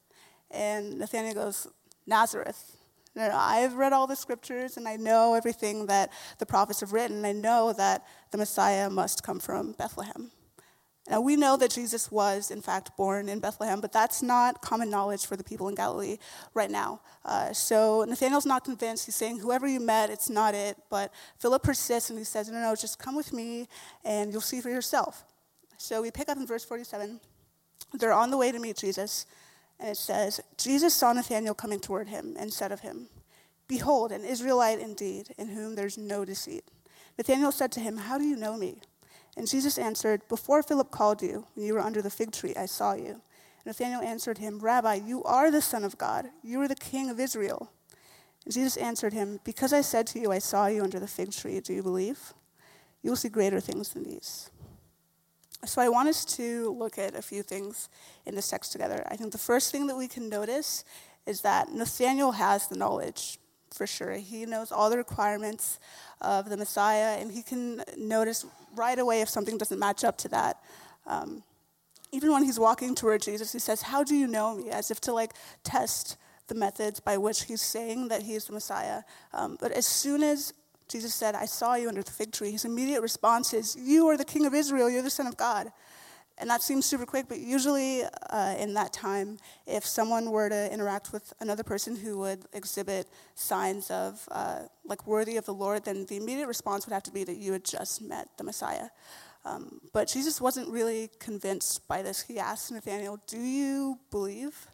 And 0.51 0.99
Nathaniel 0.99 1.35
goes, 1.35 1.67
Nazareth. 2.05 2.75
I've 3.15 3.75
read 3.75 3.93
all 3.93 4.07
the 4.07 4.15
scriptures 4.15 4.75
and 4.75 4.87
I 4.87 4.97
know 4.97 5.35
everything 5.35 5.85
that 5.85 6.11
the 6.39 6.45
prophets 6.45 6.81
have 6.81 6.91
written. 6.91 7.23
I 7.23 7.31
know 7.31 7.71
that 7.73 8.05
the 8.31 8.37
Messiah 8.37 8.89
must 8.89 9.23
come 9.23 9.39
from 9.39 9.71
Bethlehem. 9.73 10.31
Now, 11.09 11.19
we 11.19 11.35
know 11.35 11.57
that 11.57 11.71
Jesus 11.71 12.09
was, 12.09 12.49
in 12.49 12.61
fact, 12.61 12.95
born 12.95 13.27
in 13.27 13.39
Bethlehem, 13.39 13.81
but 13.81 13.91
that's 13.91 14.21
not 14.21 14.61
common 14.61 14.89
knowledge 14.89 15.25
for 15.25 15.35
the 15.35 15.43
people 15.43 15.67
in 15.67 15.75
Galilee 15.75 16.17
right 16.53 16.71
now. 16.71 17.01
Uh, 17.25 17.51
so 17.51 18.05
Nathanael's 18.07 18.45
not 18.45 18.63
convinced. 18.63 19.05
He's 19.05 19.15
saying, 19.15 19.39
Whoever 19.39 19.67
you 19.67 19.81
met, 19.81 20.09
it's 20.09 20.29
not 20.29 20.55
it. 20.55 20.77
But 20.89 21.11
Philip 21.39 21.61
persists 21.61 22.09
and 22.09 22.17
he 22.17 22.23
says, 22.23 22.49
No, 22.49 22.61
no, 22.61 22.73
just 22.73 22.99
come 22.99 23.15
with 23.15 23.33
me 23.33 23.67
and 24.05 24.31
you'll 24.31 24.39
see 24.39 24.61
for 24.61 24.69
yourself. 24.69 25.25
So 25.77 26.01
we 26.01 26.09
pick 26.09 26.29
up 26.29 26.37
in 26.37 26.47
verse 26.47 26.63
47. 26.63 27.19
They're 27.93 28.13
on 28.13 28.31
the 28.31 28.37
way 28.37 28.51
to 28.51 28.59
meet 28.59 28.77
Jesus, 28.77 29.25
and 29.79 29.89
it 29.89 29.97
says, 29.97 30.39
Jesus 30.57 30.93
saw 30.93 31.13
Nathanael 31.13 31.53
coming 31.53 31.79
toward 31.79 32.07
him 32.07 32.35
and 32.39 32.51
said 32.51 32.71
of 32.71 32.79
him, 32.79 33.07
Behold, 33.67 34.11
an 34.11 34.23
Israelite 34.23 34.79
indeed, 34.79 35.29
in 35.37 35.49
whom 35.49 35.75
there's 35.75 35.97
no 35.97 36.25
deceit. 36.25 36.63
Nathanael 37.17 37.51
said 37.51 37.71
to 37.73 37.79
him, 37.79 37.97
How 37.97 38.17
do 38.17 38.23
you 38.23 38.35
know 38.35 38.57
me? 38.57 38.77
And 39.35 39.47
Jesus 39.47 39.77
answered, 39.77 40.21
Before 40.27 40.61
Philip 40.61 40.91
called 40.91 41.21
you, 41.21 41.47
when 41.55 41.65
you 41.65 41.73
were 41.73 41.79
under 41.79 42.01
the 42.01 42.09
fig 42.09 42.31
tree, 42.31 42.53
I 42.55 42.65
saw 42.65 42.93
you. 42.93 43.21
Nathanael 43.65 44.01
answered 44.01 44.37
him, 44.37 44.59
Rabbi, 44.59 44.95
you 44.95 45.23
are 45.23 45.49
the 45.49 45.61
Son 45.61 45.83
of 45.83 45.97
God. 45.97 46.27
You 46.43 46.61
are 46.61 46.67
the 46.67 46.75
King 46.75 47.09
of 47.09 47.19
Israel. 47.19 47.71
And 48.45 48.53
Jesus 48.53 48.77
answered 48.77 49.13
him, 49.13 49.39
Because 49.43 49.73
I 49.73 49.81
said 49.81 50.05
to 50.07 50.19
you, 50.19 50.31
I 50.31 50.39
saw 50.39 50.67
you 50.67 50.83
under 50.83 50.99
the 50.99 51.07
fig 51.07 51.31
tree, 51.31 51.59
do 51.59 51.73
you 51.73 51.81
believe? 51.81 52.33
You 53.01 53.11
will 53.11 53.17
see 53.17 53.29
greater 53.29 53.59
things 53.59 53.89
than 53.89 54.03
these. 54.03 54.49
So 55.65 55.81
I 55.81 55.87
want 55.87 56.09
us 56.09 56.25
to 56.37 56.75
look 56.77 56.97
at 56.97 57.15
a 57.15 57.21
few 57.21 57.41
things 57.41 57.89
in 58.25 58.35
this 58.35 58.49
text 58.49 58.73
together. 58.73 59.05
I 59.09 59.15
think 59.15 59.31
the 59.31 59.37
first 59.37 59.71
thing 59.71 59.87
that 59.87 59.95
we 59.95 60.09
can 60.09 60.27
notice 60.27 60.83
is 61.25 61.41
that 61.41 61.71
Nathanael 61.71 62.33
has 62.33 62.67
the 62.67 62.75
knowledge 62.75 63.39
for 63.73 63.87
sure. 63.87 64.13
He 64.13 64.45
knows 64.45 64.71
all 64.71 64.89
the 64.89 64.97
requirements 64.97 65.79
of 66.21 66.49
the 66.49 66.57
Messiah, 66.57 67.17
and 67.19 67.31
he 67.31 67.41
can 67.41 67.81
notice 67.97 68.45
right 68.75 68.97
away 68.97 69.21
if 69.21 69.29
something 69.29 69.57
doesn't 69.57 69.79
match 69.79 70.03
up 70.03 70.17
to 70.19 70.27
that. 70.29 70.57
Um, 71.05 71.43
even 72.11 72.31
when 72.31 72.43
he's 72.43 72.59
walking 72.59 72.95
toward 72.95 73.21
Jesus, 73.21 73.51
he 73.51 73.59
says, 73.59 73.81
How 73.81 74.03
do 74.03 74.15
you 74.15 74.27
know 74.27 74.55
me? 74.55 74.69
As 74.69 74.91
if 74.91 75.01
to 75.01 75.13
like 75.13 75.33
test 75.63 76.17
the 76.47 76.55
methods 76.55 76.99
by 76.99 77.17
which 77.17 77.43
he's 77.43 77.61
saying 77.61 78.09
that 78.09 78.21
he's 78.23 78.45
the 78.45 78.53
Messiah. 78.53 79.03
Um, 79.33 79.57
but 79.59 79.71
as 79.71 79.85
soon 79.85 80.23
as 80.23 80.53
Jesus 80.87 81.13
said, 81.13 81.33
I 81.35 81.45
saw 81.45 81.75
you 81.75 81.87
under 81.87 82.03
the 82.03 82.11
fig 82.11 82.31
tree, 82.31 82.51
his 82.51 82.65
immediate 82.65 83.01
response 83.01 83.53
is, 83.53 83.75
You 83.75 84.07
are 84.09 84.17
the 84.17 84.25
King 84.25 84.45
of 84.45 84.53
Israel, 84.53 84.89
you're 84.89 85.01
the 85.01 85.09
Son 85.09 85.27
of 85.27 85.37
God. 85.37 85.71
And 86.39 86.49
that 86.49 86.63
seems 86.63 86.85
super 86.85 87.05
quick, 87.05 87.27
but 87.29 87.39
usually 87.39 88.03
uh, 88.29 88.55
in 88.57 88.73
that 88.73 88.91
time, 88.91 89.37
if 89.67 89.85
someone 89.85 90.31
were 90.31 90.49
to 90.49 90.73
interact 90.73 91.13
with 91.13 91.31
another 91.39 91.63
person 91.63 91.95
who 91.95 92.17
would 92.19 92.45
exhibit 92.53 93.07
signs 93.35 93.91
of 93.91 94.27
uh, 94.31 94.61
like 94.83 95.05
worthy 95.05 95.37
of 95.37 95.45
the 95.45 95.53
Lord, 95.53 95.85
then 95.85 96.05
the 96.07 96.17
immediate 96.17 96.47
response 96.47 96.87
would 96.87 96.93
have 96.93 97.03
to 97.03 97.11
be 97.11 97.23
that 97.23 97.37
you 97.37 97.53
had 97.53 97.63
just 97.63 98.01
met 98.01 98.29
the 98.37 98.43
Messiah. 98.43 98.89
Um, 99.45 99.79
but 99.91 100.07
Jesus 100.07 100.41
wasn't 100.41 100.69
really 100.69 101.11
convinced 101.19 101.87
by 101.87 102.01
this. 102.01 102.21
He 102.21 102.39
asked 102.39 102.71
Nathanael, 102.71 103.19
"Do 103.27 103.39
you 103.39 103.99
believe?" 104.09 104.67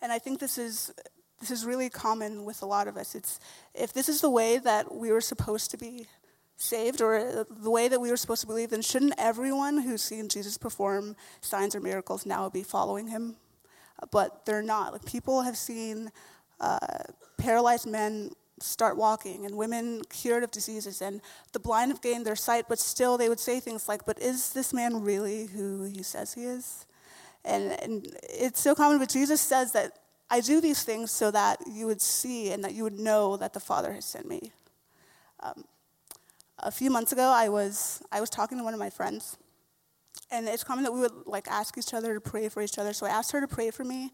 And 0.00 0.12
I 0.12 0.18
think 0.18 0.38
this 0.38 0.58
is 0.58 0.92
this 1.40 1.50
is 1.50 1.64
really 1.64 1.88
common 1.88 2.44
with 2.44 2.62
a 2.62 2.66
lot 2.66 2.88
of 2.88 2.96
us. 2.96 3.14
It's 3.14 3.40
if 3.74 3.92
this 3.92 4.08
is 4.08 4.20
the 4.20 4.30
way 4.30 4.58
that 4.58 4.94
we 4.94 5.10
were 5.12 5.20
supposed 5.20 5.70
to 5.70 5.76
be 5.76 6.06
saved 6.58 7.00
or 7.00 7.46
the 7.48 7.70
way 7.70 7.88
that 7.88 8.00
we 8.00 8.10
were 8.10 8.16
supposed 8.16 8.40
to 8.42 8.46
believe, 8.46 8.70
then 8.70 8.82
shouldn't 8.82 9.14
everyone 9.16 9.78
who's 9.78 10.02
seen 10.02 10.28
Jesus 10.28 10.58
perform 10.58 11.16
signs 11.40 11.74
or 11.74 11.80
miracles 11.80 12.26
now 12.26 12.50
be 12.50 12.62
following 12.62 13.08
him? 13.08 13.36
But 14.10 14.44
they're 14.44 14.62
not. 14.62 14.92
Like 14.92 15.06
people 15.06 15.42
have 15.42 15.56
seen 15.56 16.10
uh, 16.60 16.78
paralyzed 17.38 17.86
men 17.86 18.32
start 18.60 18.96
walking 18.96 19.46
and 19.46 19.56
women 19.56 20.02
cured 20.10 20.42
of 20.42 20.50
diseases 20.50 21.00
and 21.00 21.20
the 21.52 21.60
blind 21.60 21.92
have 21.92 22.02
gained 22.02 22.26
their 22.26 22.36
sight, 22.36 22.66
but 22.68 22.80
still 22.80 23.16
they 23.16 23.28
would 23.28 23.40
say 23.40 23.60
things 23.60 23.88
like, 23.88 24.04
But 24.04 24.20
is 24.20 24.52
this 24.52 24.74
man 24.74 25.02
really 25.02 25.46
who 25.46 25.84
he 25.84 26.02
says 26.02 26.34
he 26.34 26.42
is? 26.42 26.86
And, 27.44 27.80
and 27.80 28.16
it's 28.24 28.60
so 28.60 28.74
common, 28.74 28.98
but 28.98 29.08
Jesus 29.08 29.40
says 29.40 29.72
that 29.72 29.92
I 30.28 30.40
do 30.40 30.60
these 30.60 30.82
things 30.82 31.12
so 31.12 31.30
that 31.30 31.60
you 31.70 31.86
would 31.86 32.02
see 32.02 32.50
and 32.50 32.64
that 32.64 32.74
you 32.74 32.82
would 32.82 32.98
know 32.98 33.36
that 33.36 33.54
the 33.54 33.60
Father 33.60 33.92
has 33.92 34.04
sent 34.04 34.28
me. 34.28 34.52
Um, 35.40 35.64
a 36.60 36.70
few 36.70 36.90
months 36.90 37.12
ago, 37.12 37.28
I 37.28 37.48
was 37.48 38.02
I 38.10 38.20
was 38.20 38.30
talking 38.30 38.58
to 38.58 38.64
one 38.64 38.74
of 38.74 38.80
my 38.80 38.90
friends, 38.90 39.36
and 40.30 40.48
it's 40.48 40.64
common 40.64 40.84
that 40.84 40.92
we 40.92 41.00
would 41.00 41.26
like 41.26 41.46
ask 41.48 41.78
each 41.78 41.94
other 41.94 42.14
to 42.14 42.20
pray 42.20 42.48
for 42.48 42.62
each 42.62 42.78
other. 42.78 42.92
So 42.92 43.06
I 43.06 43.10
asked 43.10 43.32
her 43.32 43.40
to 43.40 43.48
pray 43.48 43.70
for 43.70 43.84
me 43.84 44.10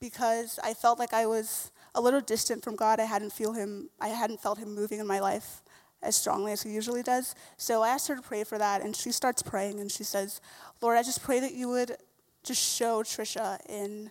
because 0.00 0.58
I 0.62 0.74
felt 0.74 0.98
like 0.98 1.14
I 1.14 1.26
was 1.26 1.70
a 1.94 2.00
little 2.00 2.20
distant 2.20 2.64
from 2.64 2.76
God. 2.76 3.00
I 3.00 3.04
hadn't 3.04 3.32
feel 3.32 3.52
him. 3.52 3.90
I 4.00 4.08
hadn't 4.08 4.40
felt 4.40 4.58
Him 4.58 4.74
moving 4.74 4.98
in 4.98 5.06
my 5.06 5.20
life 5.20 5.62
as 6.02 6.16
strongly 6.16 6.52
as 6.52 6.62
He 6.62 6.70
usually 6.70 7.02
does. 7.02 7.34
So 7.56 7.82
I 7.82 7.90
asked 7.90 8.08
her 8.08 8.16
to 8.16 8.22
pray 8.22 8.44
for 8.44 8.58
that, 8.58 8.82
and 8.82 8.94
she 8.94 9.12
starts 9.12 9.42
praying, 9.42 9.80
and 9.80 9.90
she 9.90 10.04
says, 10.04 10.40
"Lord, 10.80 10.98
I 10.98 11.02
just 11.02 11.22
pray 11.22 11.40
that 11.40 11.54
you 11.54 11.68
would 11.68 11.96
just 12.42 12.60
show 12.60 13.02
Trisha 13.02 13.58
in 13.68 14.10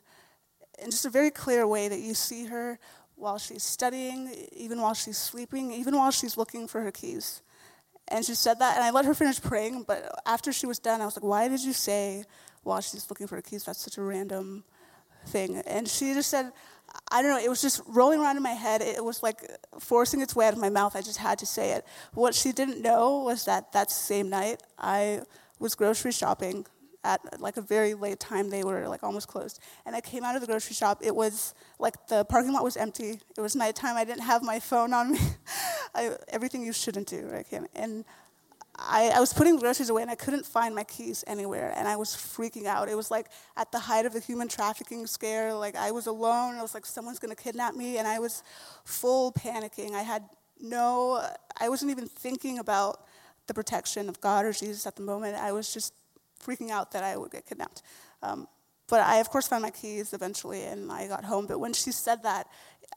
in 0.79 0.89
just 0.89 1.05
a 1.05 1.09
very 1.09 1.29
clear 1.29 1.67
way 1.67 1.87
that 1.87 1.99
you 1.99 2.13
see 2.13 2.45
her." 2.45 2.79
While 3.15 3.37
she's 3.37 3.63
studying, 3.63 4.33
even 4.51 4.81
while 4.81 4.95
she's 4.95 5.19
sleeping, 5.19 5.71
even 5.71 5.95
while 5.95 6.09
she's 6.09 6.35
looking 6.35 6.67
for 6.67 6.81
her 6.81 6.91
keys. 6.91 7.43
And 8.07 8.25
she 8.25 8.35
said 8.35 8.59
that, 8.59 8.75
and 8.75 8.83
I 8.83 8.91
let 8.91 9.05
her 9.05 9.13
finish 9.13 9.41
praying. 9.41 9.83
But 9.87 10.21
after 10.25 10.51
she 10.51 10.65
was 10.65 10.79
done, 10.79 11.01
I 11.01 11.05
was 11.05 11.15
like, 11.15 11.23
Why 11.23 11.47
did 11.47 11.63
you 11.63 11.73
say 11.73 12.23
while 12.63 12.81
she's 12.81 13.09
looking 13.09 13.27
for 13.27 13.35
her 13.35 13.41
keys? 13.41 13.63
That's 13.63 13.79
such 13.79 13.97
a 13.97 14.01
random 14.01 14.63
thing. 15.27 15.57
And 15.57 15.87
she 15.87 16.13
just 16.13 16.29
said, 16.29 16.51
I 17.11 17.21
don't 17.21 17.31
know, 17.31 17.43
it 17.43 17.49
was 17.49 17.61
just 17.61 17.81
rolling 17.87 18.19
around 18.19 18.37
in 18.37 18.43
my 18.43 18.51
head. 18.51 18.81
It 18.81 19.03
was 19.03 19.23
like 19.23 19.41
forcing 19.79 20.21
its 20.21 20.35
way 20.35 20.47
out 20.47 20.53
of 20.53 20.59
my 20.59 20.69
mouth. 20.69 20.95
I 20.95 21.01
just 21.01 21.17
had 21.17 21.39
to 21.39 21.45
say 21.45 21.71
it. 21.71 21.85
What 22.13 22.35
she 22.35 22.51
didn't 22.51 22.81
know 22.81 23.19
was 23.19 23.45
that 23.45 23.71
that 23.73 23.89
same 23.89 24.29
night, 24.29 24.61
I 24.77 25.21
was 25.59 25.75
grocery 25.75 26.11
shopping 26.11 26.65
at 27.03 27.41
like 27.41 27.57
a 27.57 27.61
very 27.61 27.93
late 27.93 28.19
time. 28.19 28.49
They 28.49 28.63
were 28.63 28.87
like 28.87 29.03
almost 29.03 29.27
closed. 29.27 29.59
And 29.85 29.95
I 29.95 30.01
came 30.01 30.23
out 30.23 30.35
of 30.35 30.41
the 30.41 30.47
grocery 30.47 30.73
shop. 30.73 31.01
It 31.03 31.15
was 31.15 31.53
like 31.79 32.07
the 32.07 32.25
parking 32.25 32.53
lot 32.53 32.63
was 32.63 32.77
empty. 32.77 33.19
It 33.37 33.41
was 33.41 33.55
nighttime. 33.55 33.95
I 33.95 34.03
didn't 34.03 34.23
have 34.23 34.43
my 34.43 34.59
phone 34.59 34.93
on 34.93 35.11
me. 35.13 35.19
I, 35.95 36.15
everything 36.29 36.63
you 36.63 36.73
shouldn't 36.73 37.07
do, 37.07 37.27
right? 37.27 37.45
And 37.75 38.05
I, 38.75 39.11
I, 39.15 39.19
was 39.19 39.33
putting 39.33 39.57
groceries 39.57 39.89
away 39.89 40.01
and 40.01 40.09
I 40.09 40.15
couldn't 40.15 40.45
find 40.45 40.73
my 40.73 40.83
keys 40.83 41.23
anywhere. 41.27 41.73
And 41.75 41.87
I 41.87 41.95
was 41.95 42.09
freaking 42.09 42.65
out. 42.65 42.89
It 42.89 42.95
was 42.95 43.11
like 43.11 43.27
at 43.55 43.71
the 43.71 43.79
height 43.79 44.05
of 44.05 44.13
the 44.13 44.19
human 44.19 44.47
trafficking 44.47 45.05
scare. 45.05 45.53
Like 45.53 45.75
I 45.75 45.91
was 45.91 46.07
alone. 46.07 46.55
I 46.55 46.61
was 46.61 46.73
like, 46.73 46.85
someone's 46.85 47.19
going 47.19 47.35
to 47.35 47.41
kidnap 47.41 47.75
me. 47.75 47.99
And 47.99 48.07
I 48.07 48.19
was 48.19 48.43
full 48.83 49.31
panicking. 49.31 49.93
I 49.93 50.01
had 50.01 50.23
no, 50.59 51.23
I 51.59 51.69
wasn't 51.69 51.91
even 51.91 52.07
thinking 52.07 52.57
about 52.57 53.05
the 53.47 53.53
protection 53.53 54.09
of 54.09 54.19
God 54.21 54.45
or 54.45 54.53
Jesus 54.53 54.87
at 54.87 54.95
the 54.95 55.03
moment. 55.03 55.35
I 55.35 55.51
was 55.51 55.73
just 55.73 55.93
freaking 56.45 56.69
out 56.69 56.91
that 56.91 57.03
I 57.03 57.17
would 57.17 57.31
get 57.31 57.45
kidnapped. 57.45 57.81
Um, 58.21 58.47
but 58.87 59.01
I, 59.01 59.17
of 59.17 59.29
course, 59.29 59.47
found 59.47 59.63
my 59.63 59.69
keys 59.69 60.13
eventually 60.13 60.63
and 60.63 60.91
I 60.91 61.07
got 61.07 61.23
home. 61.23 61.47
But 61.47 61.59
when 61.59 61.73
she 61.73 61.91
said 61.91 62.23
that, 62.23 62.47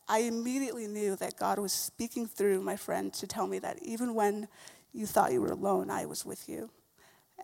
I 0.09 0.21
immediately 0.21 0.87
knew 0.87 1.17
that 1.17 1.37
God 1.37 1.59
was 1.59 1.73
speaking 1.73 2.27
through 2.27 2.61
my 2.61 2.77
friend 2.77 3.13
to 3.15 3.27
tell 3.27 3.47
me 3.47 3.59
that 3.61 3.79
even 3.83 4.15
when 4.15 4.49
you 4.93 5.07
thought 5.07 5.33
you 5.33 5.41
were 5.41 5.53
alone, 5.53 5.91
I 5.91 6.07
was 6.07 6.25
with 6.25 6.49
you. 6.49 6.71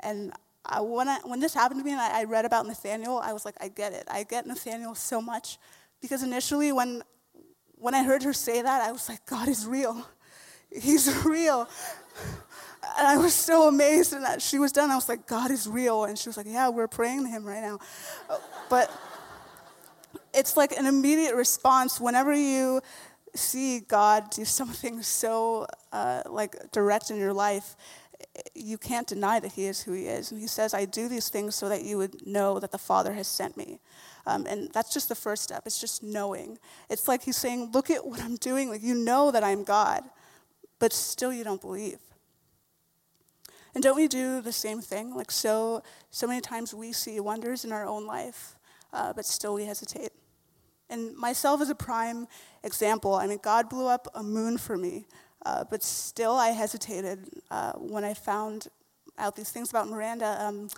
And 0.01 0.33
I, 0.65 0.81
when, 0.81 1.09
I, 1.09 1.19
when 1.25 1.41
this 1.41 1.55
happened 1.55 1.81
to 1.81 1.85
me 1.85 1.93
and 1.93 2.01
I, 2.01 2.21
I 2.21 2.25
read 2.25 2.45
about 2.45 2.67
Nathaniel, 2.67 3.19
I 3.19 3.33
was 3.33 3.45
like, 3.45 3.57
I 3.61 3.69
get 3.69 3.93
it. 3.93 4.07
I 4.11 4.23
get 4.23 4.47
Nathaniel 4.47 4.95
so 4.95 5.21
much. 5.21 5.59
Because 6.01 6.23
initially, 6.23 6.73
when, 6.73 7.03
when 7.77 7.95
I 7.95 8.05
heard 8.05 8.23
her 8.23 8.33
say 8.33 8.63
that, 8.63 8.83
I 8.83 8.93
was 8.93 9.09
like, 9.09 9.25
God 9.27 9.49
is 9.49 9.67
real. 9.67 10.07
He's 10.71 11.25
real. 11.25 11.69
And 12.99 13.07
I 13.07 13.17
was 13.17 13.33
so 13.33 13.69
amazed 13.69 14.13
and 14.13 14.25
that 14.25 14.43
she 14.43 14.59
was 14.59 14.73
done. 14.73 14.91
I 14.91 14.97
was 14.97 15.09
like, 15.09 15.27
God 15.27 15.51
is 15.51 15.69
real. 15.69 16.05
And 16.05 16.19
she 16.19 16.29
was 16.29 16.37
like, 16.37 16.47
Yeah, 16.49 16.69
we're 16.69 16.89
praying 16.89 17.25
to 17.25 17.29
him 17.29 17.45
right 17.45 17.63
now. 17.63 17.79
But 18.69 18.91
it's 20.35 20.57
like 20.57 20.73
an 20.73 20.87
immediate 20.87 21.35
response 21.35 22.01
whenever 22.01 22.35
you 22.35 22.81
see 23.35 23.81
God 23.81 24.31
do 24.31 24.45
something 24.45 25.03
so 25.03 25.67
uh, 25.93 26.23
like 26.29 26.73
direct 26.73 27.11
in 27.11 27.19
your 27.19 27.33
life. 27.33 27.77
You 28.55 28.79
can't 28.79 29.07
deny 29.07 29.41
that 29.41 29.53
He 29.53 29.67
is 29.67 29.83
who 29.83 29.93
He 29.93 30.07
is. 30.07 30.31
And 30.31 30.41
He 30.41 30.47
says, 30.47 30.75
I 30.75 30.85
do 30.85 31.09
these 31.09 31.29
things 31.29 31.55
so 31.55 31.69
that 31.69 31.83
you 31.83 31.99
would 31.99 32.27
know 32.27 32.59
that 32.61 32.73
the 32.73 32.79
Father 32.79 33.13
has 33.13 33.29
sent 33.29 33.57
me. 33.57 33.81
Um, 34.27 34.47
and 34.47 34.71
that's 34.73 34.95
just 34.95 35.09
the 35.09 35.15
first 35.15 35.43
step. 35.43 35.63
It's 35.67 35.81
just 35.81 36.03
knowing. 36.03 36.59
It's 36.89 37.09
like 37.09 37.23
He's 37.23 37.37
saying, 37.37 37.71
Look 37.73 37.91
at 37.91 38.07
what 38.07 38.21
I'm 38.21 38.37
doing. 38.37 38.71
Like, 38.71 38.83
you 38.83 38.95
know 38.95 39.31
that 39.33 39.45
I'm 39.45 39.65
God, 39.65 40.03
but 40.79 40.93
still 40.93 41.33
you 41.33 41.45
don't 41.45 41.61
believe. 41.61 41.99
And 43.75 43.83
don't 43.83 43.97
we 43.97 44.09
do 44.09 44.41
the 44.41 44.53
same 44.53 44.81
thing? 44.81 45.15
Like 45.15 45.31
so, 45.31 45.83
so 46.11 46.27
many 46.27 46.41
times 46.41 46.75
we 46.75 46.93
see 46.93 47.21
wonders 47.21 47.65
in 47.65 47.73
our 47.73 47.87
own 47.87 48.07
life, 48.07 48.57
uh, 48.93 49.13
but 49.13 49.25
still 49.25 49.55
we 49.55 49.65
hesitate. 49.65 50.13
And 50.91 51.17
myself 51.17 51.63
is 51.63 51.71
a 51.71 51.75
prime 51.75 52.27
example, 52.63 53.15
I 53.15 53.27
mean, 53.27 53.41
God 53.43 53.71
blew 53.71 53.87
up 53.87 54.09
a 54.15 54.23
moon 54.23 54.59
for 54.59 54.77
me, 54.77 55.07
uh, 55.47 55.65
but 55.71 55.83
still 55.83 56.33
I 56.33 56.49
hesitated 56.49 57.31
uh, 57.51 57.73
when 57.73 58.05
I 58.05 58.13
found 58.13 58.69
out 59.19 59.35
these 59.35 59.51
things 59.51 59.71
about 59.71 59.89
Miranda. 59.89 60.37
Um, 60.39 60.69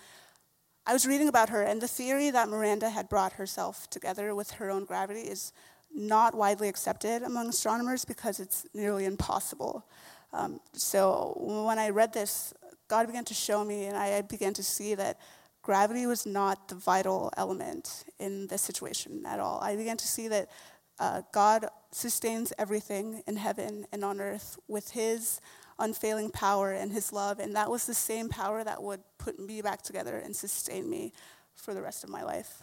I 0.86 0.92
was 0.92 1.06
reading 1.06 1.28
about 1.28 1.48
her, 1.48 1.62
and 1.62 1.80
the 1.80 1.88
theory 1.88 2.30
that 2.30 2.48
Miranda 2.48 2.90
had 2.90 3.08
brought 3.08 3.32
herself 3.34 3.90
together 3.90 4.34
with 4.34 4.52
her 4.52 4.70
own 4.70 4.84
gravity 4.84 5.20
is 5.22 5.52
not 5.94 6.34
widely 6.34 6.68
accepted 6.68 7.22
among 7.22 7.48
astronomers 7.48 8.04
because 8.04 8.38
it's 8.38 8.66
nearly 8.74 9.06
impossible. 9.06 9.84
Um, 10.32 10.60
so 10.72 11.36
when 11.38 11.78
I 11.78 11.90
read 11.90 12.12
this, 12.12 12.52
God 12.88 13.06
began 13.06 13.24
to 13.26 13.34
show 13.34 13.64
me, 13.64 13.86
and 13.86 13.96
I 13.96 14.22
began 14.22 14.54
to 14.54 14.62
see 14.62 14.94
that 14.94 15.18
gravity 15.62 16.06
was 16.06 16.26
not 16.26 16.68
the 16.68 16.74
vital 16.74 17.32
element 17.36 18.04
in 18.18 18.46
this 18.48 18.62
situation 18.62 19.24
at 19.26 19.40
all. 19.40 19.58
I 19.62 19.76
began 19.76 19.96
to 19.96 20.06
see 20.06 20.28
that 20.28 20.50
uh, 20.98 21.22
God 21.32 21.66
sustains 21.90 22.52
everything 22.58 23.22
in 23.26 23.36
heaven 23.36 23.86
and 23.92 24.04
on 24.04 24.20
earth 24.20 24.58
with 24.68 24.90
His 24.90 25.40
unfailing 25.78 26.30
power 26.30 26.72
and 26.72 26.92
His 26.92 27.12
love, 27.12 27.38
and 27.38 27.56
that 27.56 27.70
was 27.70 27.86
the 27.86 27.94
same 27.94 28.28
power 28.28 28.62
that 28.62 28.82
would 28.82 29.00
put 29.18 29.38
me 29.40 29.62
back 29.62 29.82
together 29.82 30.18
and 30.18 30.36
sustain 30.36 30.88
me 30.88 31.12
for 31.54 31.74
the 31.74 31.82
rest 31.82 32.04
of 32.04 32.10
my 32.10 32.22
life. 32.22 32.62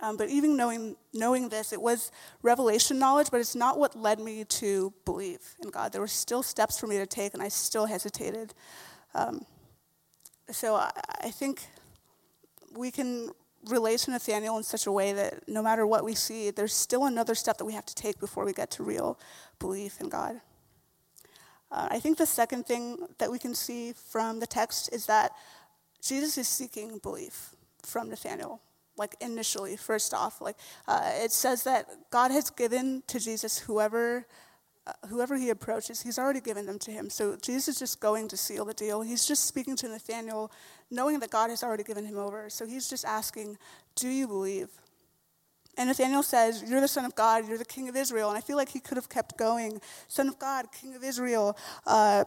Um, 0.00 0.16
but 0.16 0.28
even 0.28 0.56
knowing, 0.56 0.96
knowing 1.14 1.48
this, 1.48 1.72
it 1.72 1.80
was 1.80 2.10
revelation 2.42 2.98
knowledge, 2.98 3.28
but 3.30 3.40
it's 3.40 3.54
not 3.54 3.78
what 3.78 3.96
led 3.98 4.20
me 4.20 4.44
to 4.44 4.92
believe 5.06 5.40
in 5.62 5.70
God. 5.70 5.92
There 5.92 6.02
were 6.02 6.06
still 6.06 6.42
steps 6.42 6.78
for 6.78 6.86
me 6.86 6.98
to 6.98 7.06
take, 7.06 7.32
and 7.32 7.42
I 7.42 7.48
still 7.48 7.86
hesitated. 7.86 8.52
Um, 9.14 9.46
so 10.50 10.74
I, 10.74 10.90
I 11.22 11.30
think 11.30 11.66
we 12.76 12.90
can 12.90 13.30
relate 13.68 14.00
to 14.00 14.10
Nathaniel 14.10 14.58
in 14.58 14.62
such 14.62 14.86
a 14.86 14.92
way 14.92 15.12
that 15.12 15.48
no 15.48 15.62
matter 15.62 15.86
what 15.86 16.04
we 16.04 16.14
see, 16.14 16.50
there's 16.50 16.74
still 16.74 17.06
another 17.06 17.34
step 17.34 17.56
that 17.58 17.64
we 17.64 17.72
have 17.72 17.86
to 17.86 17.94
take 17.94 18.20
before 18.20 18.44
we 18.44 18.52
get 18.52 18.70
to 18.72 18.82
real 18.82 19.18
belief 19.58 20.00
in 20.00 20.08
God. 20.08 20.40
Uh, 21.70 21.88
I 21.90 22.00
think 22.00 22.18
the 22.18 22.26
second 22.26 22.66
thing 22.66 22.98
that 23.18 23.30
we 23.30 23.38
can 23.38 23.54
see 23.54 23.92
from 23.92 24.40
the 24.40 24.46
text 24.46 24.92
is 24.92 25.06
that 25.06 25.32
Jesus 26.00 26.38
is 26.38 26.46
seeking 26.46 26.98
belief 26.98 27.54
from 27.82 28.10
Nathaniel. 28.10 28.60
Like 28.96 29.16
initially, 29.20 29.76
first 29.76 30.14
off, 30.14 30.40
like 30.40 30.56
uh, 30.88 31.10
it 31.14 31.32
says 31.32 31.64
that 31.64 31.88
God 32.10 32.30
has 32.30 32.50
given 32.50 33.02
to 33.08 33.18
Jesus 33.18 33.58
whoever 33.58 34.26
uh, 34.86 34.92
whoever 35.08 35.36
he 35.36 35.50
approaches, 35.50 36.02
he's 36.02 36.16
already 36.16 36.40
given 36.40 36.64
them 36.64 36.78
to 36.78 36.92
him. 36.92 37.10
So 37.10 37.36
Jesus 37.42 37.66
is 37.66 37.78
just 37.80 37.98
going 37.98 38.28
to 38.28 38.36
seal 38.36 38.64
the 38.64 38.72
deal. 38.72 39.02
He's 39.02 39.26
just 39.26 39.44
speaking 39.44 39.74
to 39.76 39.88
Nathaniel, 39.88 40.52
knowing 40.92 41.18
that 41.20 41.30
God 41.30 41.50
has 41.50 41.64
already 41.64 41.82
given 41.82 42.04
him 42.04 42.16
over. 42.16 42.48
So 42.50 42.64
he's 42.66 42.88
just 42.88 43.04
asking, 43.04 43.58
Do 43.96 44.08
you 44.08 44.28
believe? 44.28 44.68
And 45.76 45.88
Nathaniel 45.88 46.22
says, 46.22 46.62
You're 46.64 46.80
the 46.80 46.88
Son 46.88 47.04
of 47.04 47.16
God, 47.16 47.48
you're 47.48 47.58
the 47.58 47.64
King 47.64 47.88
of 47.88 47.96
Israel. 47.96 48.28
And 48.28 48.38
I 48.38 48.40
feel 48.40 48.56
like 48.56 48.68
he 48.68 48.78
could 48.78 48.96
have 48.96 49.08
kept 49.08 49.36
going 49.36 49.80
Son 50.06 50.28
of 50.28 50.38
God, 50.38 50.66
King 50.70 50.94
of 50.94 51.02
Israel, 51.02 51.58
uh, 51.86 52.24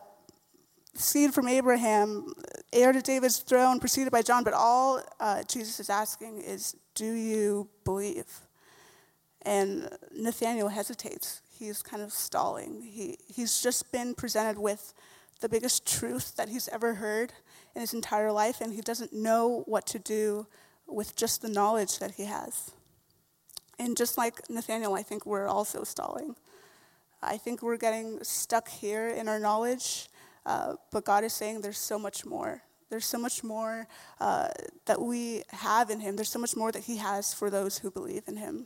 seed 1.00 1.34
from 1.34 1.48
Abraham, 1.48 2.34
heir 2.74 2.92
to 2.92 3.02
David's 3.02 3.40
throne, 3.40 3.80
preceded 3.80 4.12
by 4.12 4.22
John. 4.22 4.44
But 4.44 4.54
all 4.54 5.02
uh, 5.20 5.44
Jesus 5.44 5.80
is 5.80 5.90
asking 5.90 6.42
is, 6.42 6.76
Do 6.96 7.12
you 7.12 7.70
believe? 7.84 8.28
And 9.44 9.90
Nathaniel 10.12 10.68
hesitates 10.68 11.42
he's 11.60 11.82
kind 11.84 12.02
of 12.02 12.12
stalling. 12.12 12.82
He, 12.82 13.18
he's 13.28 13.62
just 13.62 13.92
been 13.92 14.16
presented 14.16 14.58
with 14.58 14.94
the 15.42 15.50
biggest 15.50 15.86
truth 15.86 16.36
that 16.38 16.50
he's 16.50 16.70
ever 16.70 16.96
heard 16.96 17.34
in 17.76 17.82
his 17.82 17.94
entire 17.94 18.32
life, 18.32 18.62
and 18.62 18.74
he 18.74 18.82
doesn't 18.82 19.14
know 19.14 19.64
what 19.66 19.86
to 19.88 20.00
do 20.00 20.48
with 20.88 21.16
just 21.16 21.42
the 21.42 21.50
knowledge 21.50 22.00
that 22.00 22.12
he 22.12 22.26
has. 22.26 22.72
And 23.78 23.96
just 23.96 24.18
like 24.18 24.50
Nathaniel, 24.50 24.96
I 24.96 25.04
think 25.04 25.26
we're 25.26 25.48
also 25.48 25.84
stalling. 25.84 26.36
I 27.22 27.38
think 27.38 27.62
we're 27.62 27.78
getting 27.78 28.24
stuck 28.24 28.70
here 28.70 29.10
in 29.10 29.28
our 29.28 29.40
knowledge, 29.40 30.08
uh, 30.50 30.74
but 30.92 31.06
God 31.06 31.24
is 31.24 31.32
saying 31.32 31.62
there's 31.62 31.78
so 31.78 32.00
much 32.00 32.26
more. 32.26 32.64
There's 32.90 33.06
so 33.06 33.20
much 33.20 33.44
more 33.44 33.88
uh, 34.20 34.48
that 34.88 35.00
we 35.00 35.44
have 35.50 35.92
in 35.92 36.00
Him. 36.00 36.16
There's 36.16 36.32
so 36.32 36.40
much 36.40 36.56
more 36.56 36.72
that 36.72 36.86
He 36.86 36.98
has 36.98 37.36
for 37.36 37.52
those 37.52 37.78
who 37.78 37.92
believe 37.92 38.24
in 38.28 38.36
Him. 38.36 38.66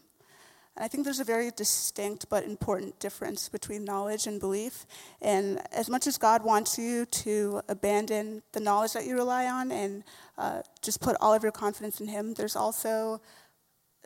And 0.77 0.85
I 0.85 0.87
think 0.87 1.03
there's 1.03 1.19
a 1.19 1.25
very 1.25 1.51
distinct 1.51 2.29
but 2.29 2.45
important 2.45 2.99
difference 3.01 3.49
between 3.49 3.83
knowledge 3.83 4.27
and 4.27 4.39
belief. 4.39 4.85
And 5.21 5.61
as 5.73 5.89
much 5.89 6.07
as 6.07 6.17
God 6.17 6.45
wants 6.45 6.77
you 6.77 7.05
to 7.05 7.61
abandon 7.67 8.43
the 8.53 8.61
knowledge 8.61 8.93
that 8.93 9.05
you 9.05 9.15
rely 9.15 9.47
on 9.47 9.69
and 9.69 10.05
uh, 10.37 10.61
just 10.81 11.01
put 11.01 11.17
all 11.19 11.33
of 11.33 11.43
your 11.43 11.51
confidence 11.51 11.99
in 11.99 12.07
Him, 12.07 12.33
there's 12.33 12.55
also 12.55 13.19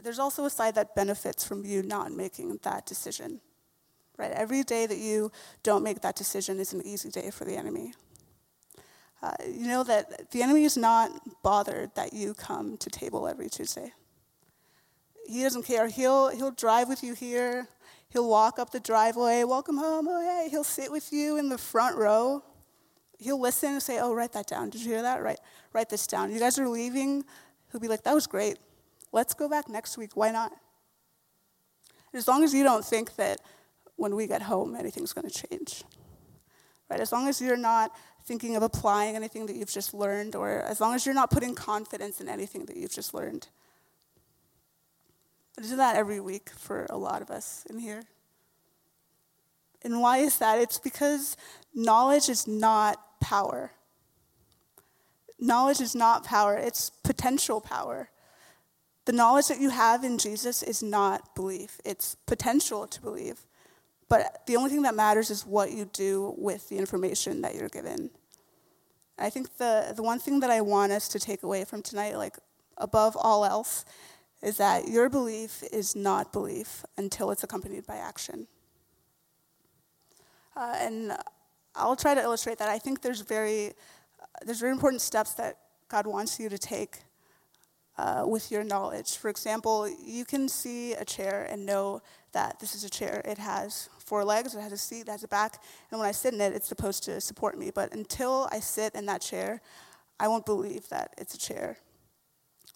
there's 0.01 0.19
also 0.19 0.45
a 0.45 0.49
side 0.49 0.73
that 0.75 0.95
benefits 0.95 1.43
from 1.43 1.63
you 1.63 1.83
not 1.83 2.11
making 2.11 2.59
that 2.63 2.87
decision. 2.87 3.39
Every 4.37 4.63
day 4.63 4.85
that 4.85 4.97
you 4.97 5.31
don't 5.63 5.83
make 5.83 6.01
that 6.01 6.15
decision 6.15 6.59
is 6.59 6.73
an 6.73 6.81
easy 6.85 7.09
day 7.09 7.31
for 7.31 7.43
the 7.43 7.55
enemy. 7.55 7.93
Uh, 9.21 9.33
you 9.47 9.67
know 9.67 9.83
that 9.83 10.31
the 10.31 10.43
enemy 10.43 10.63
is 10.63 10.77
not 10.77 11.11
bothered 11.43 11.93
that 11.95 12.13
you 12.13 12.33
come 12.33 12.77
to 12.77 12.89
table 12.89 13.27
every 13.27 13.49
Tuesday 13.49 13.91
he 15.27 15.43
doesn't 15.43 15.63
care. 15.63 15.87
He'll, 15.87 16.29
he'll 16.29 16.51
drive 16.51 16.87
with 16.87 17.03
you 17.03 17.13
here. 17.13 17.67
He'll 18.09 18.29
walk 18.29 18.57
up 18.57 18.71
the 18.71 18.79
driveway, 18.79 19.43
welcome 19.43 19.77
home, 19.77 20.07
oh, 20.09 20.21
hey. 20.21 20.49
He'll 20.49 20.63
sit 20.63 20.91
with 20.91 21.11
you 21.11 21.37
in 21.37 21.49
the 21.49 21.57
front 21.57 21.97
row. 21.97 22.41
He'll 23.19 23.39
listen 23.39 23.73
and 23.73 23.83
say, 23.83 23.99
oh, 23.99 24.13
write 24.13 24.31
that 24.33 24.47
down. 24.47 24.69
Did 24.69 24.81
you 24.81 24.93
hear 24.93 25.01
that? 25.01 25.21
Write, 25.21 25.39
write 25.73 25.89
this 25.89 26.07
down. 26.07 26.31
You 26.31 26.39
guys 26.39 26.57
are 26.57 26.69
leaving. 26.69 27.25
He'll 27.71 27.81
be 27.81 27.89
like, 27.89 28.03
that 28.03 28.13
was 28.13 28.27
great. 28.27 28.57
Let's 29.11 29.33
go 29.33 29.49
back 29.49 29.67
next 29.67 29.97
week. 29.97 30.11
Why 30.15 30.31
not? 30.31 30.53
As 32.13 32.27
long 32.27 32.43
as 32.43 32.53
you 32.53 32.63
don't 32.63 32.85
think 32.85 33.15
that 33.17 33.41
when 33.97 34.15
we 34.15 34.27
get 34.27 34.43
home, 34.43 34.75
anything's 34.75 35.11
going 35.11 35.29
to 35.29 35.47
change. 35.47 35.83
Right? 36.89 36.99
As 36.99 37.11
long 37.11 37.27
as 37.27 37.41
you're 37.41 37.57
not 37.57 37.91
thinking 38.25 38.55
of 38.55 38.63
applying 38.63 39.15
anything 39.15 39.45
that 39.47 39.55
you've 39.55 39.71
just 39.71 39.93
learned, 39.93 40.35
or 40.35 40.61
as 40.61 40.79
long 40.79 40.95
as 40.95 41.05
you're 41.05 41.15
not 41.15 41.29
putting 41.29 41.55
confidence 41.55 42.21
in 42.21 42.29
anything 42.29 42.65
that 42.65 42.77
you've 42.77 42.93
just 42.93 43.13
learned, 43.13 43.49
I 45.59 45.63
do 45.63 45.75
that 45.75 45.95
every 45.95 46.19
week 46.19 46.49
for 46.51 46.85
a 46.89 46.97
lot 46.97 47.21
of 47.21 47.31
us 47.31 47.65
in 47.69 47.79
here. 47.79 48.03
And 49.83 50.01
why 50.01 50.19
is 50.19 50.37
that? 50.39 50.59
It's 50.59 50.77
because 50.77 51.35
knowledge 51.73 52.29
is 52.29 52.47
not 52.47 53.19
power. 53.19 53.71
Knowledge 55.39 55.81
is 55.81 55.95
not 55.95 56.23
power, 56.23 56.55
it's 56.55 56.89
potential 56.89 57.61
power. 57.61 58.09
The 59.05 59.13
knowledge 59.13 59.47
that 59.47 59.61
you 59.61 59.69
have 59.69 60.03
in 60.03 60.17
Jesus 60.17 60.61
is 60.61 60.83
not 60.83 61.33
belief, 61.35 61.79
it's 61.85 62.15
potential 62.25 62.87
to 62.87 63.01
believe. 63.01 63.46
But 64.09 64.45
the 64.47 64.55
only 64.55 64.69
thing 64.69 64.83
that 64.83 64.95
matters 64.95 65.29
is 65.29 65.45
what 65.45 65.71
you 65.71 65.89
do 65.91 66.33
with 66.37 66.69
the 66.69 66.77
information 66.77 67.41
that 67.41 67.55
you're 67.55 67.69
given. 67.69 68.09
I 69.19 69.29
think 69.29 69.57
the, 69.57 69.93
the 69.95 70.03
one 70.03 70.19
thing 70.19 70.39
that 70.41 70.49
I 70.49 70.61
want 70.61 70.91
us 70.91 71.07
to 71.09 71.19
take 71.19 71.43
away 71.43 71.65
from 71.65 71.81
tonight, 71.81 72.15
like 72.15 72.37
above 72.77 73.17
all 73.19 73.43
else, 73.43 73.83
is 74.41 74.57
that 74.57 74.87
your 74.87 75.09
belief 75.09 75.63
is 75.73 75.95
not 75.95 76.31
belief 76.31 76.85
until 76.97 77.31
it's 77.31 77.43
accompanied 77.43 77.85
by 77.87 77.95
action. 77.95 78.47
Uh, 80.55 80.75
and 80.79 81.17
I'll 81.75 81.95
try 81.95 82.13
to 82.13 82.21
illustrate 82.21 82.59
that. 82.59 82.69
I 82.69 82.79
think 82.79 83.01
there's 83.01 83.21
very, 83.21 83.73
there's 84.45 84.59
very 84.59 84.71
important 84.71 85.01
steps 85.01 85.33
that 85.33 85.57
God 85.89 86.05
wants 86.05 86.39
you 86.39 86.49
to 86.49 86.57
take 86.57 86.99
uh, 87.97 88.23
with 88.25 88.51
your 88.51 88.63
knowledge. 88.63 89.17
For 89.17 89.29
example, 89.29 89.89
you 90.03 90.23
can 90.25 90.47
see 90.47 90.93
a 90.93 91.03
chair 91.03 91.47
and 91.49 91.65
know 91.65 92.01
that 92.33 92.59
this 92.59 92.75
is 92.75 92.83
a 92.83 92.89
chair. 92.89 93.21
It 93.25 93.39
has 93.39 93.89
four 94.07 94.23
legs, 94.23 94.55
it 94.55 94.61
has 94.61 94.71
a 94.71 94.77
seat, 94.77 95.01
it 95.01 95.09
has 95.09 95.23
a 95.23 95.27
back, 95.27 95.61
and 95.91 95.99
when 95.99 96.07
I 96.07 96.13
sit 96.13 96.33
in 96.33 96.39
it, 96.39 96.53
it's 96.53 96.67
supposed 96.67 97.03
to 97.03 97.19
support 97.19 97.57
me. 97.57 97.71
But 97.75 97.93
until 97.93 98.47
I 98.51 98.61
sit 98.61 98.95
in 98.95 99.05
that 99.07 99.21
chair, 99.21 99.61
I 100.17 100.29
won't 100.29 100.45
believe 100.45 100.87
that 100.89 101.13
it's 101.17 101.35
a 101.35 101.37
chair. 101.37 101.77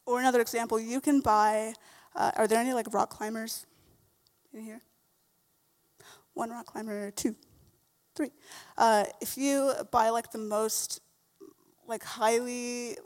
Or 0.06 0.20
another 0.20 0.41
example, 0.41 0.78
you 0.78 1.00
can 1.00 1.22
buy, 1.22 1.74
uh, 2.15 2.32
are 2.36 2.48
there 2.48 2.60
any 2.60 2.74
like 2.74 2.94
rock 2.94 3.10
climbers 3.10 3.65
in 4.54 4.62
here? 4.62 4.82
One 6.34 6.50
rock 6.50 6.65
climber, 6.65 7.12
two, 7.12 7.36
three. 8.13 8.32
Uh, 8.78 9.06
if 9.22 9.38
you 9.38 9.72
buy 9.89 10.10
like 10.10 10.32
the 10.32 10.38
most 10.38 11.00
like 11.88 12.04
highly 12.04 12.98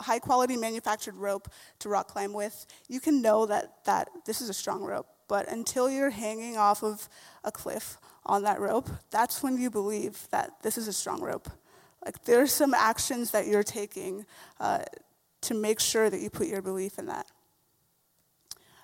high 0.00 0.18
quality 0.18 0.56
manufactured 0.56 1.14
rope 1.14 1.48
to 1.78 1.88
rock 1.88 2.08
climb 2.08 2.32
with, 2.32 2.66
you 2.88 3.00
can 3.00 3.22
know 3.22 3.46
that, 3.46 3.84
that 3.84 4.10
this 4.26 4.40
is 4.40 4.48
a 4.48 4.54
strong 4.54 4.82
rope. 4.82 5.06
But 5.30 5.48
until 5.48 5.88
you're 5.88 6.10
hanging 6.10 6.56
off 6.56 6.82
of 6.82 7.08
a 7.44 7.52
cliff 7.52 7.98
on 8.26 8.42
that 8.42 8.58
rope, 8.58 8.90
that's 9.12 9.44
when 9.44 9.58
you 9.58 9.70
believe 9.70 10.26
that 10.32 10.60
this 10.62 10.76
is 10.76 10.88
a 10.88 10.92
strong 10.92 11.22
rope. 11.22 11.48
Like 12.04 12.24
there's 12.24 12.50
some 12.50 12.74
actions 12.74 13.30
that 13.30 13.46
you're 13.46 13.62
taking 13.62 14.26
uh, 14.58 14.80
to 15.42 15.54
make 15.54 15.78
sure 15.78 16.10
that 16.10 16.20
you 16.20 16.30
put 16.30 16.48
your 16.48 16.62
belief 16.62 16.98
in 16.98 17.06
that. 17.06 17.26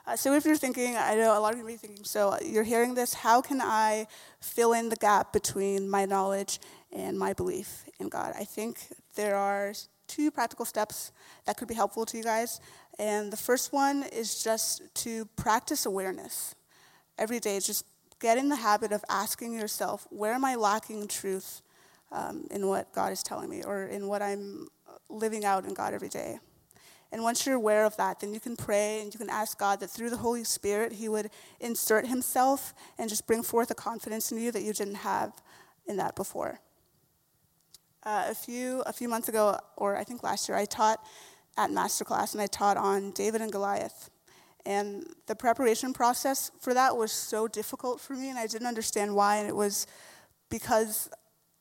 Uh, 0.07 0.15
so 0.15 0.35
if 0.35 0.45
you're 0.45 0.57
thinking, 0.57 0.95
I 0.97 1.17
know 1.17 1.37
a 1.37 1.41
lot 1.41 1.53
of 1.53 1.59
you 1.59 1.67
may 1.67 1.73
be 1.73 1.79
thinking, 1.79 2.05
so 2.05 2.39
you're 2.41 2.63
hearing 2.63 2.95
this, 2.95 3.13
how 3.13 3.43
can 3.43 3.61
I 3.61 4.07
fill 4.39 4.73
in 4.73 4.89
the 4.89 4.95
gap 4.95 5.33
between 5.33 5.91
my 5.91 6.05
knowledge 6.05 6.61
and 6.93 7.19
my 7.19 7.33
belief 7.33 7.87
in 7.99 8.09
God? 8.09 8.35
I 8.39 8.45
think 8.45 8.79
there 9.17 9.35
are 9.35 9.73
two 10.07 10.31
practical 10.31 10.65
steps 10.65 11.13
that 11.45 11.57
could 11.57 11.69
be 11.69 11.75
helpful 11.75 12.07
to 12.07 12.17
you 12.17 12.23
guys. 12.23 12.61
And 12.99 13.33
the 13.33 13.37
first 13.37 13.73
one 13.73 14.05
is 14.05 14.43
just 14.43 14.83
to 15.03 15.27
practice 15.37 15.87
awareness 15.87 16.55
every 17.19 17.41
day. 17.41 17.61
Just 17.61 17.85
get 18.21 18.39
in 18.39 18.49
the 18.49 18.57
habit 18.57 18.93
of 18.93 19.05
asking 19.09 19.53
yourself, 19.53 20.07
where 20.11 20.33
am 20.33 20.45
I 20.45 20.55
lacking 20.55 21.09
truth 21.09 21.63
um, 22.13 22.47
in 22.51 22.67
what 22.67 22.93
God 22.93 23.13
is 23.13 23.23
telling 23.23 23.51
me 23.51 23.63
or 23.63 23.85
in 23.85 24.07
what 24.07 24.23
I'm 24.23 24.69
living 25.09 25.45
out 25.45 25.65
in 25.65 25.75
God 25.75 25.93
every 25.93 26.09
day? 26.09 26.39
And 27.13 27.23
once 27.23 27.47
you're 27.47 27.55
aware 27.55 27.85
of 27.85 27.97
that, 27.99 28.21
then 28.21 28.35
you 28.35 28.41
can 28.41 28.57
pray 28.57 29.01
and 29.01 29.13
you 29.15 29.19
can 29.19 29.31
ask 29.31 29.59
God 29.59 29.81
that 29.81 29.89
through 29.89 30.11
the 30.11 30.17
Holy 30.17 30.45
Spirit, 30.45 30.93
He 30.93 31.09
would 31.09 31.31
insert 31.61 32.07
Himself 32.07 32.75
and 32.99 33.09
just 33.09 33.27
bring 33.27 33.43
forth 33.43 33.71
a 33.71 33.75
confidence 33.75 34.33
in 34.33 34.39
you 34.39 34.51
that 34.51 34.63
you 34.63 34.73
didn't 34.73 34.97
have 34.97 35.33
in 35.87 35.97
that 35.99 36.17
before. 36.17 36.61
Uh, 38.07 38.27
a 38.29 38.35
few 38.37 38.85
a 38.87 38.93
few 38.93 39.09
months 39.09 39.29
ago, 39.29 39.59
or 39.77 39.97
I 39.97 40.05
think 40.05 40.23
last 40.23 40.49
year, 40.49 40.57
I 40.57 40.65
taught 40.65 41.05
at 41.57 41.71
masterclass 41.71 42.35
and 42.35 42.41
I 42.41 42.47
taught 42.47 42.77
on 42.77 43.11
David 43.11 43.41
and 43.41 43.51
Goliath. 43.51 44.11
And 44.65 45.05
the 45.27 45.35
preparation 45.35 45.93
process 45.93 46.53
for 46.61 46.73
that 46.73 46.97
was 46.97 47.11
so 47.11 47.49
difficult 47.49 48.01
for 48.01 48.13
me, 48.13 48.31
and 48.31 48.39
I 48.39 48.47
didn't 48.47 48.69
understand 48.69 49.17
why. 49.17 49.39
And 49.39 49.49
it 49.49 49.57
was 49.57 49.89
because 50.51 51.11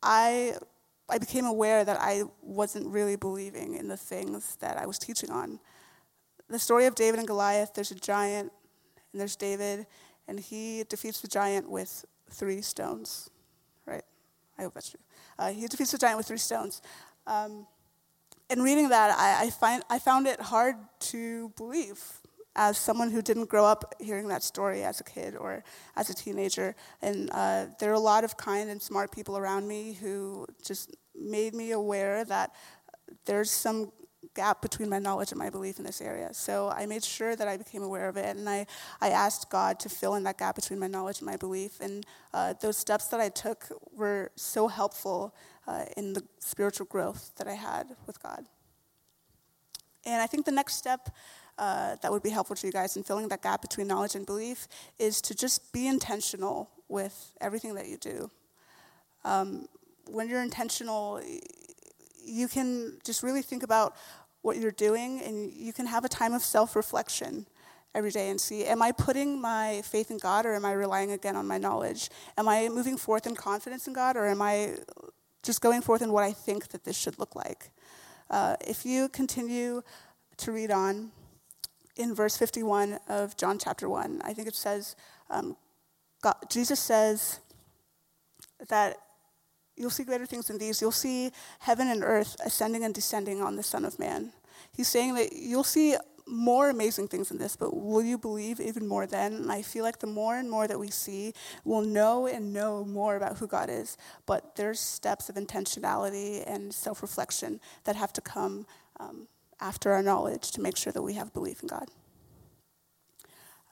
I 0.03 0.53
I 1.09 1.17
became 1.17 1.45
aware 1.45 1.83
that 1.83 1.97
I 1.99 2.25
wasn't 2.43 2.85
really 2.89 3.15
believing 3.15 3.73
in 3.73 3.87
the 3.87 3.97
things 3.97 4.55
that 4.57 4.77
I 4.77 4.85
was 4.85 4.99
teaching 4.99 5.31
on. 5.31 5.59
The 6.47 6.59
story 6.59 6.85
of 6.85 6.93
David 6.93 7.17
and 7.17 7.27
Goliath, 7.27 7.73
there's 7.73 7.89
a 7.89 7.95
giant, 7.95 8.51
and 9.11 9.19
there's 9.19 9.35
David, 9.35 9.87
and 10.27 10.39
he 10.39 10.83
defeats 10.89 11.21
the 11.21 11.27
giant 11.27 11.71
with 11.71 12.05
three 12.29 12.61
stones? 12.61 13.31
I 14.57 14.63
hope 14.63 14.73
that's 14.73 14.89
true. 14.89 14.99
Uh, 15.37 15.51
he 15.51 15.67
defeats 15.67 15.91
the 15.91 15.97
giant 15.97 16.17
with 16.17 16.27
three 16.27 16.37
stones. 16.37 16.81
Um, 17.27 17.67
in 18.49 18.61
reading 18.61 18.89
that, 18.89 19.11
I, 19.17 19.45
I, 19.45 19.49
find, 19.49 19.83
I 19.89 19.99
found 19.99 20.27
it 20.27 20.39
hard 20.39 20.75
to 20.99 21.49
believe 21.57 22.01
as 22.55 22.77
someone 22.77 23.11
who 23.11 23.21
didn't 23.21 23.49
grow 23.49 23.65
up 23.65 23.95
hearing 23.99 24.27
that 24.29 24.43
story 24.43 24.83
as 24.83 25.01
a 25.01 25.03
kid 25.03 25.35
or 25.35 25.63
as 25.97 26.09
a 26.09 26.13
teenager. 26.13 26.75
And 27.01 27.29
uh, 27.31 27.65
there 27.79 27.91
are 27.91 27.95
a 27.95 27.99
lot 27.99 28.23
of 28.23 28.37
kind 28.37 28.69
and 28.69 28.81
smart 28.81 29.11
people 29.11 29.37
around 29.37 29.67
me 29.67 29.93
who 29.93 30.47
just 30.63 30.95
made 31.19 31.53
me 31.53 31.71
aware 31.71 32.23
that 32.25 32.51
there's 33.25 33.51
some 33.51 33.91
gap 34.35 34.61
between 34.61 34.89
my 34.89 34.99
knowledge 34.99 35.31
and 35.31 35.39
my 35.39 35.49
belief 35.49 35.79
in 35.79 35.85
this 35.85 36.01
area. 36.01 36.33
So 36.33 36.69
I 36.69 36.85
made 36.85 37.03
sure 37.03 37.35
that 37.35 37.47
I 37.47 37.57
became 37.57 37.81
aware 37.81 38.07
of 38.07 38.17
it, 38.17 38.35
and 38.35 38.47
I, 38.47 38.67
I 39.01 39.09
asked 39.09 39.49
God 39.49 39.79
to 39.79 39.89
fill 39.89 40.15
in 40.15 40.23
that 40.23 40.37
gap 40.37 40.55
between 40.55 40.79
my 40.79 40.87
knowledge 40.87 41.19
and 41.19 41.25
my 41.25 41.37
belief. 41.37 41.79
And 41.79 42.05
uh, 42.33 42.53
those 42.61 42.77
steps 42.77 43.07
that 43.07 43.19
I 43.19 43.29
took 43.29 43.65
were 43.91 44.31
so 44.35 44.67
helpful 44.67 45.33
uh, 45.67 45.85
in 45.97 46.13
the 46.13 46.23
spiritual 46.39 46.85
growth 46.85 47.31
that 47.37 47.47
I 47.47 47.53
had 47.53 47.87
with 48.05 48.21
God. 48.21 48.45
And 50.05 50.21
I 50.21 50.27
think 50.27 50.45
the 50.45 50.51
next 50.51 50.75
step 50.75 51.09
uh, 51.57 51.95
that 52.01 52.11
would 52.11 52.21
be 52.21 52.29
helpful 52.29 52.55
to 52.55 52.67
you 52.67 52.73
guys 52.73 52.97
in 52.97 53.03
filling 53.03 53.29
that 53.29 53.41
gap 53.41 53.61
between 53.61 53.87
knowledge 53.87 54.15
and 54.15 54.25
belief 54.25 54.67
is 54.99 55.21
to 55.21 55.33
just 55.33 55.71
be 55.73 55.87
intentional 55.87 56.69
with 56.89 57.33
everything 57.41 57.73
that 57.75 57.87
you 57.87 57.97
do. 57.97 58.29
Um, 59.23 59.67
when 60.07 60.29
you're 60.29 60.43
intentional, 60.43 61.21
you 62.23 62.47
can 62.47 62.99
just 63.03 63.23
really 63.23 63.41
think 63.41 63.63
about 63.63 63.95
what 64.45 64.57
you're 64.57 64.71
doing 64.71 65.21
and 65.21 65.51
you 65.51 65.73
can 65.73 65.87
have 65.87 66.05
a 66.05 66.09
time 66.09 66.33
of 66.33 66.43
self 66.43 66.75
reflection 66.75 67.47
every 67.95 68.11
day 68.11 68.29
and 68.29 68.39
see 68.39 68.65
am 68.65 68.81
I 68.81 68.91
putting 68.91 69.41
my 69.41 69.81
faith 69.83 70.11
in 70.11 70.19
God 70.19 70.45
or 70.45 70.53
am 70.53 70.65
I 70.65 70.73
relying 70.73 71.11
again 71.11 71.35
on 71.35 71.47
my 71.47 71.57
knowledge? 71.57 72.09
Am 72.37 72.47
I 72.47 72.69
moving 72.69 72.95
forth 72.95 73.25
in 73.25 73.35
confidence 73.35 73.87
in 73.87 73.93
God 73.93 74.15
or 74.15 74.27
am 74.27 74.41
I 74.41 74.75
just 75.41 75.61
going 75.61 75.81
forth 75.81 76.01
in 76.03 76.11
what 76.11 76.23
I 76.23 76.31
think 76.31 76.67
that 76.69 76.83
this 76.83 76.95
should 76.95 77.17
look 77.17 77.35
like? 77.35 77.71
Uh, 78.29 78.55
if 78.67 78.85
you 78.85 79.09
continue 79.09 79.81
to 80.37 80.51
read 80.51 80.69
on 80.69 81.11
in 81.95 82.13
verse 82.13 82.37
51 82.37 82.99
of 83.07 83.35
John 83.37 83.57
chapter 83.57 83.89
1, 83.89 84.21
I 84.23 84.33
think 84.33 84.47
it 84.47 84.55
says, 84.55 84.95
um, 85.29 85.55
God, 86.21 86.35
Jesus 86.49 86.79
says 86.79 87.39
that 88.69 88.97
You'll 89.77 89.89
see 89.89 90.03
greater 90.03 90.25
things 90.25 90.47
than 90.47 90.57
these. 90.57 90.81
You'll 90.81 90.91
see 90.91 91.31
heaven 91.59 91.87
and 91.87 92.03
earth 92.03 92.35
ascending 92.45 92.83
and 92.83 92.93
descending 92.93 93.41
on 93.41 93.55
the 93.55 93.63
Son 93.63 93.85
of 93.85 93.99
Man. 93.99 94.31
He's 94.71 94.87
saying 94.87 95.15
that 95.15 95.33
you'll 95.33 95.63
see 95.63 95.95
more 96.27 96.69
amazing 96.69 97.07
things 97.07 97.29
than 97.29 97.37
this, 97.37 97.55
but 97.55 97.75
will 97.75 98.01
you 98.01 98.17
believe 98.17 98.59
even 98.59 98.87
more 98.87 99.05
then? 99.05 99.33
And 99.33 99.51
I 99.51 99.61
feel 99.61 99.83
like 99.83 99.99
the 99.99 100.07
more 100.07 100.37
and 100.37 100.49
more 100.49 100.67
that 100.67 100.79
we 100.79 100.89
see, 100.89 101.33
we'll 101.63 101.81
know 101.81 102.27
and 102.27 102.51
know 102.51 102.83
more 102.83 103.15
about 103.15 103.37
who 103.37 103.47
God 103.47 103.69
is. 103.69 103.97
But 104.25 104.55
there's 104.55 104.79
steps 104.79 105.29
of 105.29 105.35
intentionality 105.35 106.43
and 106.47 106.73
self 106.73 107.01
reflection 107.01 107.59
that 107.83 107.95
have 107.95 108.13
to 108.13 108.21
come 108.21 108.65
um, 108.99 109.27
after 109.59 109.91
our 109.91 110.01
knowledge 110.01 110.51
to 110.51 110.61
make 110.61 110.77
sure 110.77 110.93
that 110.93 111.01
we 111.01 111.13
have 111.13 111.33
belief 111.33 111.61
in 111.61 111.67
God. 111.67 111.89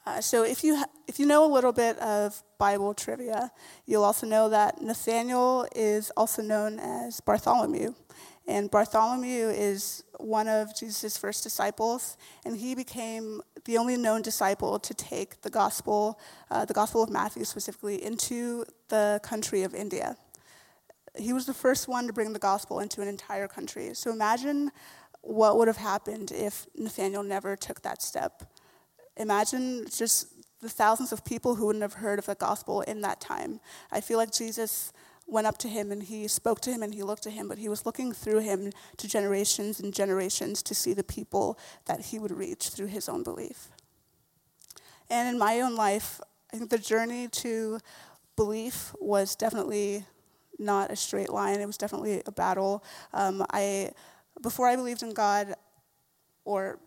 Uh, 0.05 0.19
so 0.19 0.43
if 0.43 0.63
you, 0.63 0.83
if 1.07 1.19
you 1.19 1.25
know 1.25 1.45
a 1.45 1.51
little 1.51 1.71
bit 1.71 1.97
of 1.99 2.43
Bible 2.57 2.93
trivia, 2.93 3.51
you'll 3.85 4.03
also 4.03 4.27
know 4.27 4.49
that 4.49 4.81
Nathaniel 4.81 5.65
is 5.75 6.11
also 6.17 6.41
known 6.41 6.79
as 6.79 7.21
Bartholomew. 7.21 7.93
And 8.45 8.69
Bartholomew 8.69 9.47
is 9.49 10.03
one 10.19 10.49
of 10.49 10.75
Jesus' 10.75 11.15
first 11.15 11.43
disciples, 11.43 12.17
and 12.45 12.57
he 12.57 12.75
became 12.75 13.41
the 13.63 13.77
only 13.77 13.95
known 13.95 14.21
disciple 14.21 14.79
to 14.79 14.93
take 14.93 15.41
the 15.41 15.49
gospel, 15.49 16.19
uh, 16.51 16.65
the 16.65 16.73
Gospel 16.73 17.01
of 17.01 17.09
Matthew 17.09 17.45
specifically, 17.45 18.03
into 18.03 18.65
the 18.89 19.21
country 19.23 19.63
of 19.63 19.73
India. 19.73 20.17
He 21.15 21.31
was 21.31 21.45
the 21.45 21.53
first 21.53 21.87
one 21.87 22.07
to 22.07 22.13
bring 22.13 22.33
the 22.33 22.39
gospel 22.39 22.79
into 22.81 23.01
an 23.01 23.07
entire 23.07 23.47
country. 23.47 23.93
So 23.93 24.11
imagine 24.11 24.71
what 25.21 25.57
would 25.57 25.69
have 25.69 25.77
happened 25.77 26.33
if 26.33 26.65
Nathaniel 26.75 27.23
never 27.23 27.55
took 27.55 27.81
that 27.83 28.01
step 28.01 28.43
imagine 29.17 29.85
just 29.89 30.27
the 30.61 30.69
thousands 30.69 31.11
of 31.11 31.25
people 31.25 31.55
who 31.55 31.65
wouldn't 31.67 31.81
have 31.81 31.93
heard 31.93 32.19
of 32.19 32.25
the 32.25 32.35
gospel 32.35 32.81
in 32.81 33.01
that 33.01 33.19
time. 33.19 33.59
I 33.91 34.01
feel 34.01 34.17
like 34.17 34.31
Jesus 34.31 34.93
went 35.27 35.47
up 35.47 35.57
to 35.57 35.67
him 35.67 35.91
and 35.91 36.03
he 36.03 36.27
spoke 36.27 36.61
to 36.61 36.71
him 36.71 36.83
and 36.83 36.93
he 36.93 37.03
looked 37.03 37.27
at 37.27 37.33
him, 37.33 37.47
but 37.47 37.57
he 37.57 37.69
was 37.69 37.85
looking 37.85 38.11
through 38.11 38.39
him 38.39 38.71
to 38.97 39.07
generations 39.07 39.79
and 39.79 39.93
generations 39.93 40.61
to 40.63 40.75
see 40.75 40.93
the 40.93 41.03
people 41.03 41.57
that 41.85 42.01
he 42.01 42.19
would 42.19 42.31
reach 42.31 42.69
through 42.69 42.87
his 42.87 43.07
own 43.07 43.23
belief. 43.23 43.69
And 45.09 45.29
in 45.29 45.37
my 45.37 45.61
own 45.61 45.75
life, 45.75 46.19
I 46.53 46.57
think 46.57 46.69
the 46.69 46.77
journey 46.77 47.27
to 47.29 47.79
belief 48.35 48.93
was 48.99 49.35
definitely 49.35 50.05
not 50.59 50.91
a 50.91 50.95
straight 50.95 51.29
line. 51.29 51.59
It 51.59 51.65
was 51.65 51.77
definitely 51.77 52.21
a 52.25 52.31
battle. 52.31 52.83
Um, 53.13 53.45
I, 53.51 53.91
before 54.41 54.67
I 54.67 54.75
believed 54.75 55.03
in 55.03 55.13
God, 55.13 55.55
or 56.45 56.79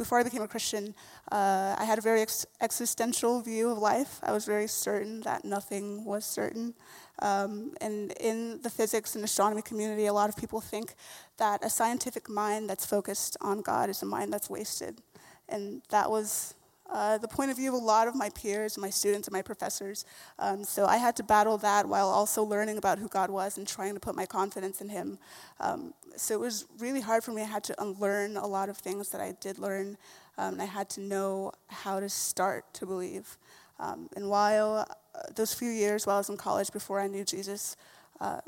before 0.00 0.18
I 0.18 0.22
became 0.22 0.40
a 0.40 0.48
Christian, 0.48 0.94
uh, 1.30 1.76
I 1.78 1.84
had 1.84 1.98
a 1.98 2.00
very 2.00 2.22
ex- 2.22 2.46
existential 2.62 3.42
view 3.42 3.68
of 3.68 3.76
life. 3.76 4.18
I 4.22 4.32
was 4.32 4.46
very 4.46 4.66
certain 4.66 5.20
that 5.28 5.44
nothing 5.44 6.06
was 6.06 6.24
certain. 6.24 6.72
Um, 7.20 7.74
and 7.82 8.12
in 8.12 8.62
the 8.62 8.70
physics 8.70 9.14
and 9.14 9.22
astronomy 9.22 9.60
community, 9.60 10.06
a 10.06 10.14
lot 10.14 10.30
of 10.30 10.38
people 10.38 10.62
think 10.62 10.94
that 11.36 11.62
a 11.62 11.68
scientific 11.68 12.30
mind 12.30 12.70
that's 12.70 12.86
focused 12.86 13.36
on 13.42 13.60
God 13.60 13.90
is 13.90 14.00
a 14.02 14.06
mind 14.06 14.32
that's 14.32 14.48
wasted. 14.48 15.02
And 15.50 15.82
that 15.90 16.10
was 16.10 16.54
uh, 16.90 17.18
the 17.18 17.28
point 17.28 17.50
of 17.50 17.56
view 17.56 17.68
of 17.68 17.74
a 17.74 17.84
lot 17.84 18.08
of 18.08 18.14
my 18.14 18.28
peers, 18.30 18.76
my 18.76 18.90
students, 18.90 19.28
and 19.28 19.32
my 19.32 19.42
professors. 19.42 20.04
Um, 20.38 20.64
so 20.64 20.86
I 20.86 20.96
had 20.96 21.14
to 21.16 21.22
battle 21.22 21.56
that 21.58 21.88
while 21.88 22.08
also 22.08 22.42
learning 22.42 22.78
about 22.78 22.98
who 22.98 23.08
God 23.08 23.30
was 23.30 23.58
and 23.58 23.66
trying 23.66 23.94
to 23.94 24.00
put 24.00 24.16
my 24.16 24.26
confidence 24.26 24.80
in 24.80 24.88
Him. 24.88 25.18
Um, 25.60 25.94
so 26.16 26.34
it 26.34 26.40
was 26.40 26.66
really 26.78 27.00
hard 27.00 27.22
for 27.22 27.32
me. 27.32 27.42
I 27.42 27.46
had 27.46 27.64
to 27.64 27.82
unlearn 27.82 28.36
a 28.36 28.46
lot 28.46 28.68
of 28.68 28.76
things 28.76 29.10
that 29.10 29.20
I 29.20 29.36
did 29.40 29.58
learn, 29.58 29.96
um, 30.36 30.54
and 30.54 30.62
I 30.62 30.66
had 30.66 30.90
to 30.90 31.00
know 31.00 31.52
how 31.68 32.00
to 32.00 32.08
start 32.08 32.72
to 32.74 32.86
believe. 32.86 33.38
Um, 33.78 34.08
and 34.16 34.28
while 34.28 34.86
uh, 35.14 35.22
those 35.34 35.54
few 35.54 35.70
years 35.70 36.06
while 36.06 36.16
I 36.16 36.20
was 36.20 36.28
in 36.28 36.36
college 36.36 36.72
before 36.72 37.00
I 37.00 37.06
knew 37.06 37.24
Jesus, 37.24 37.76
uh, 38.20 38.40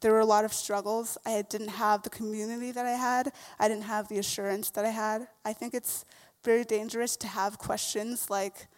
there 0.00 0.12
were 0.12 0.20
a 0.20 0.26
lot 0.26 0.44
of 0.44 0.52
struggles. 0.52 1.16
I 1.24 1.42
didn't 1.48 1.68
have 1.68 2.02
the 2.02 2.10
community 2.10 2.72
that 2.72 2.84
I 2.84 2.92
had. 2.92 3.32
I 3.58 3.68
didn't 3.68 3.84
have 3.84 4.08
the 4.08 4.18
assurance 4.18 4.68
that 4.70 4.84
I 4.84 4.90
had. 4.90 5.28
I 5.46 5.54
think 5.54 5.72
it's 5.72 6.04
very 6.44 6.64
dangerous 6.64 7.16
to 7.18 7.26
have 7.26 7.58
questions 7.58 8.30
like, 8.30 8.68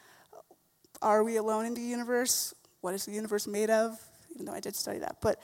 are 1.02 1.24
we 1.24 1.36
alone 1.36 1.66
in 1.66 1.74
the 1.74 1.82
universe? 1.82 2.54
What 2.80 2.94
is 2.94 3.04
the 3.04 3.12
universe 3.12 3.46
made 3.46 3.70
of? 3.70 3.98
Even 4.34 4.46
though 4.46 4.52
I 4.52 4.60
did 4.60 4.76
study 4.76 4.98
that. 5.00 5.16
But 5.20 5.40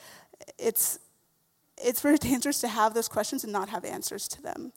it's, 0.57 0.99
it's 1.77 2.01
very 2.01 2.17
dangerous 2.31 2.61
to 2.61 2.67
have 2.67 2.93
those 2.93 3.07
questions 3.07 3.43
and 3.43 3.53
not 3.53 3.69
have 3.69 3.85
answers 3.85 4.27
to 4.29 4.41
them. 4.41 4.71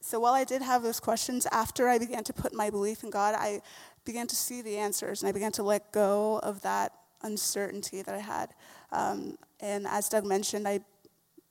So 0.00 0.20
while 0.20 0.34
I 0.34 0.44
did 0.44 0.60
have 0.60 0.82
those 0.82 1.00
questions, 1.00 1.46
after 1.50 1.88
I 1.88 1.98
began 1.98 2.24
to 2.24 2.32
put 2.32 2.52
my 2.52 2.68
belief 2.68 3.04
in 3.04 3.10
God, 3.10 3.34
I 3.34 3.62
began 4.04 4.26
to 4.26 4.36
see 4.36 4.60
the 4.60 4.76
answers 4.76 5.22
and 5.22 5.28
I 5.28 5.32
began 5.32 5.52
to 5.52 5.62
let 5.62 5.92
go 5.92 6.40
of 6.42 6.60
that 6.62 6.92
uncertainty 7.22 8.02
that 8.02 8.14
I 8.14 8.18
had. 8.18 8.50
Um, 8.92 9.38
and 9.60 9.86
as 9.86 10.08
Doug 10.08 10.26
mentioned, 10.26 10.68
I 10.68 10.80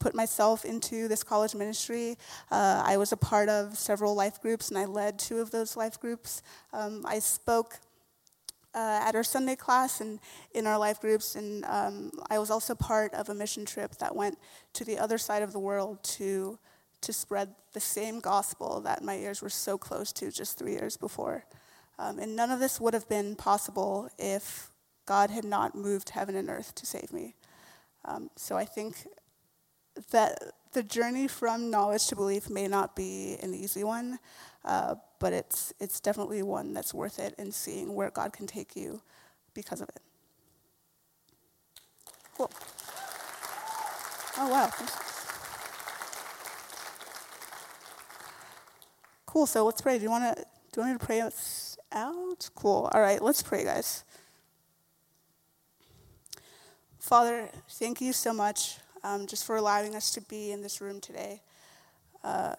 put 0.03 0.13
myself 0.13 0.65
into 0.65 1.07
this 1.07 1.23
college 1.23 1.55
ministry. 1.55 2.17
Uh, 2.51 2.83
I 2.85 2.97
was 2.97 3.13
a 3.13 3.17
part 3.17 3.47
of 3.47 3.77
several 3.77 4.13
life 4.15 4.41
groups 4.41 4.67
and 4.67 4.77
I 4.77 4.83
led 4.83 5.17
two 5.17 5.39
of 5.39 5.49
those 5.49 5.77
life 5.77 5.97
groups. 5.99 6.41
Um, 6.73 7.05
I 7.05 7.19
spoke. 7.19 7.79
Uh, 8.75 8.99
at 9.07 9.13
our 9.13 9.23
Sunday 9.23 9.55
class 9.55 10.01
and 10.01 10.19
in 10.55 10.65
our 10.65 10.79
life 10.79 10.99
groups, 10.99 11.35
and 11.35 11.63
um, 11.65 12.11
I 12.31 12.39
was 12.39 12.49
also 12.49 12.73
part 12.73 13.13
of 13.13 13.29
a 13.29 13.35
mission 13.35 13.65
trip 13.65 13.91
that 13.99 14.15
went 14.15 14.39
to 14.73 14.83
the 14.83 14.97
other 14.97 15.19
side 15.19 15.43
of 15.43 15.53
the 15.53 15.59
world 15.59 16.03
to 16.17 16.57
to 17.01 17.13
spread 17.13 17.49
the 17.73 17.79
same 17.79 18.19
gospel 18.19 18.81
that 18.81 19.03
my 19.03 19.15
ears 19.17 19.43
were 19.43 19.49
so 19.67 19.77
close 19.77 20.11
to 20.13 20.31
just 20.31 20.57
three 20.57 20.71
years 20.71 20.97
before. 20.97 21.45
Um, 21.99 22.17
and 22.17 22.35
none 22.35 22.49
of 22.49 22.59
this 22.59 22.81
would 22.81 22.95
have 22.95 23.07
been 23.07 23.35
possible 23.35 24.09
if 24.17 24.71
God 25.05 25.29
had 25.29 25.45
not 25.45 25.75
moved 25.75 26.09
heaven 26.09 26.35
and 26.35 26.49
earth 26.49 26.73
to 26.73 26.87
save 26.87 27.13
me. 27.13 27.35
Um, 28.05 28.31
so 28.35 28.57
I 28.57 28.65
think 28.65 29.05
that 30.11 30.39
the 30.73 30.83
journey 30.83 31.27
from 31.27 31.69
knowledge 31.69 32.07
to 32.07 32.15
belief 32.15 32.49
may 32.49 32.67
not 32.67 32.95
be 32.95 33.37
an 33.41 33.53
easy 33.53 33.83
one, 33.83 34.19
uh, 34.65 34.95
but 35.19 35.33
it's, 35.33 35.73
it's 35.79 35.99
definitely 35.99 36.41
one 36.41 36.73
that's 36.73 36.93
worth 36.93 37.19
it 37.19 37.35
in 37.37 37.51
seeing 37.51 37.93
where 37.93 38.09
God 38.09 38.33
can 38.33 38.47
take 38.47 38.75
you 38.75 39.01
because 39.53 39.81
of 39.81 39.89
it. 39.89 40.01
Cool. 42.35 42.49
Oh, 44.37 44.49
wow. 44.49 44.71
Cool. 49.27 49.45
So 49.45 49.65
let's 49.65 49.81
pray. 49.81 49.97
Do 49.97 50.03
you 50.03 50.09
want 50.09 50.37
to? 50.37 50.43
Do 50.71 50.81
you 50.81 50.87
want 50.87 50.93
me 50.93 50.99
to 50.99 51.05
pray 51.05 51.21
us 51.21 51.77
out? 51.91 52.49
Cool. 52.55 52.89
All 52.91 53.01
right. 53.01 53.21
Let's 53.21 53.43
pray, 53.43 53.63
guys. 53.63 54.03
Father, 56.97 57.49
thank 57.69 58.01
you 58.01 58.13
so 58.13 58.33
much 58.33 58.77
um, 59.03 59.27
just 59.27 59.45
for 59.45 59.55
allowing 59.55 59.95
us 59.95 60.11
to 60.11 60.21
be 60.21 60.51
in 60.51 60.61
this 60.61 60.81
room 60.81 60.99
today. 60.99 61.41
Uh, 62.23 62.55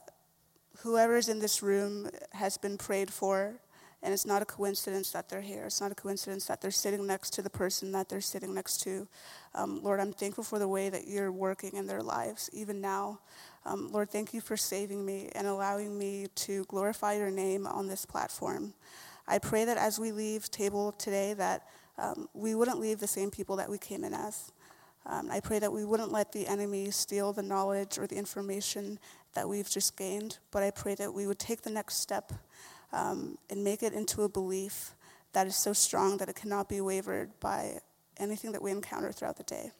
whoever 0.80 1.16
is 1.16 1.28
in 1.28 1.38
this 1.38 1.62
room 1.62 2.08
has 2.32 2.58
been 2.58 2.76
prayed 2.76 3.10
for, 3.10 3.54
and 4.02 4.12
it's 4.12 4.26
not 4.26 4.42
a 4.42 4.44
coincidence 4.44 5.10
that 5.12 5.30
they're 5.30 5.40
here. 5.40 5.64
It's 5.64 5.80
not 5.80 5.90
a 5.90 5.94
coincidence 5.94 6.44
that 6.46 6.60
they're 6.60 6.70
sitting 6.70 7.06
next 7.06 7.30
to 7.34 7.42
the 7.42 7.48
person 7.48 7.92
that 7.92 8.08
they're 8.08 8.20
sitting 8.20 8.54
next 8.54 8.82
to. 8.82 9.08
Um, 9.54 9.82
Lord, 9.82 9.98
I'm 9.98 10.12
thankful 10.12 10.44
for 10.44 10.58
the 10.58 10.68
way 10.68 10.90
that 10.90 11.08
you're 11.08 11.32
working 11.32 11.72
in 11.74 11.86
their 11.86 12.02
lives, 12.02 12.50
even 12.52 12.82
now. 12.82 13.20
Um, 13.64 13.90
Lord, 13.90 14.10
thank 14.10 14.34
you 14.34 14.42
for 14.42 14.58
saving 14.58 15.06
me 15.06 15.30
and 15.34 15.46
allowing 15.46 15.98
me 15.98 16.26
to 16.34 16.64
glorify 16.64 17.14
your 17.14 17.30
name 17.30 17.66
on 17.66 17.88
this 17.88 18.04
platform. 18.04 18.74
I 19.26 19.38
pray 19.38 19.64
that 19.64 19.78
as 19.78 19.98
we 19.98 20.12
leave 20.12 20.50
table 20.50 20.92
today, 20.92 21.32
that 21.32 21.66
um, 21.96 22.28
we 22.34 22.54
wouldn't 22.54 22.80
leave 22.80 23.00
the 23.00 23.06
same 23.06 23.30
people 23.30 23.56
that 23.56 23.70
we 23.70 23.78
came 23.78 24.04
in 24.04 24.12
as. 24.12 24.52
Um, 25.06 25.30
I 25.30 25.40
pray 25.40 25.58
that 25.58 25.72
we 25.72 25.84
wouldn't 25.84 26.12
let 26.12 26.32
the 26.32 26.46
enemy 26.46 26.90
steal 26.90 27.32
the 27.32 27.42
knowledge 27.42 27.98
or 27.98 28.06
the 28.06 28.16
information 28.16 28.98
that 29.34 29.48
we've 29.48 29.68
just 29.68 29.96
gained, 29.96 30.38
but 30.50 30.62
I 30.62 30.70
pray 30.70 30.94
that 30.94 31.12
we 31.12 31.26
would 31.26 31.38
take 31.38 31.62
the 31.62 31.70
next 31.70 31.96
step 31.96 32.32
um, 32.92 33.36
and 33.50 33.62
make 33.62 33.82
it 33.82 33.92
into 33.92 34.22
a 34.22 34.28
belief 34.28 34.94
that 35.32 35.46
is 35.46 35.56
so 35.56 35.72
strong 35.72 36.16
that 36.18 36.28
it 36.28 36.36
cannot 36.36 36.68
be 36.68 36.80
wavered 36.80 37.30
by 37.40 37.80
anything 38.16 38.52
that 38.52 38.62
we 38.62 38.70
encounter 38.70 39.12
throughout 39.12 39.36
the 39.36 39.42
day. 39.42 39.72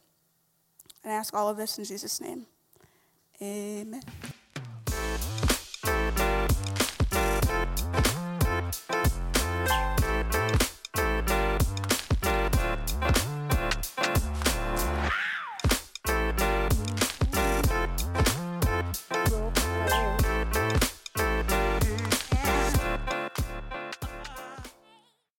And 1.03 1.13
I 1.13 1.15
ask 1.15 1.33
all 1.33 1.49
of 1.49 1.57
this 1.57 1.77
in 1.77 1.85
Jesus' 1.85 2.19
name. 2.21 2.45
Amen. 3.41 4.03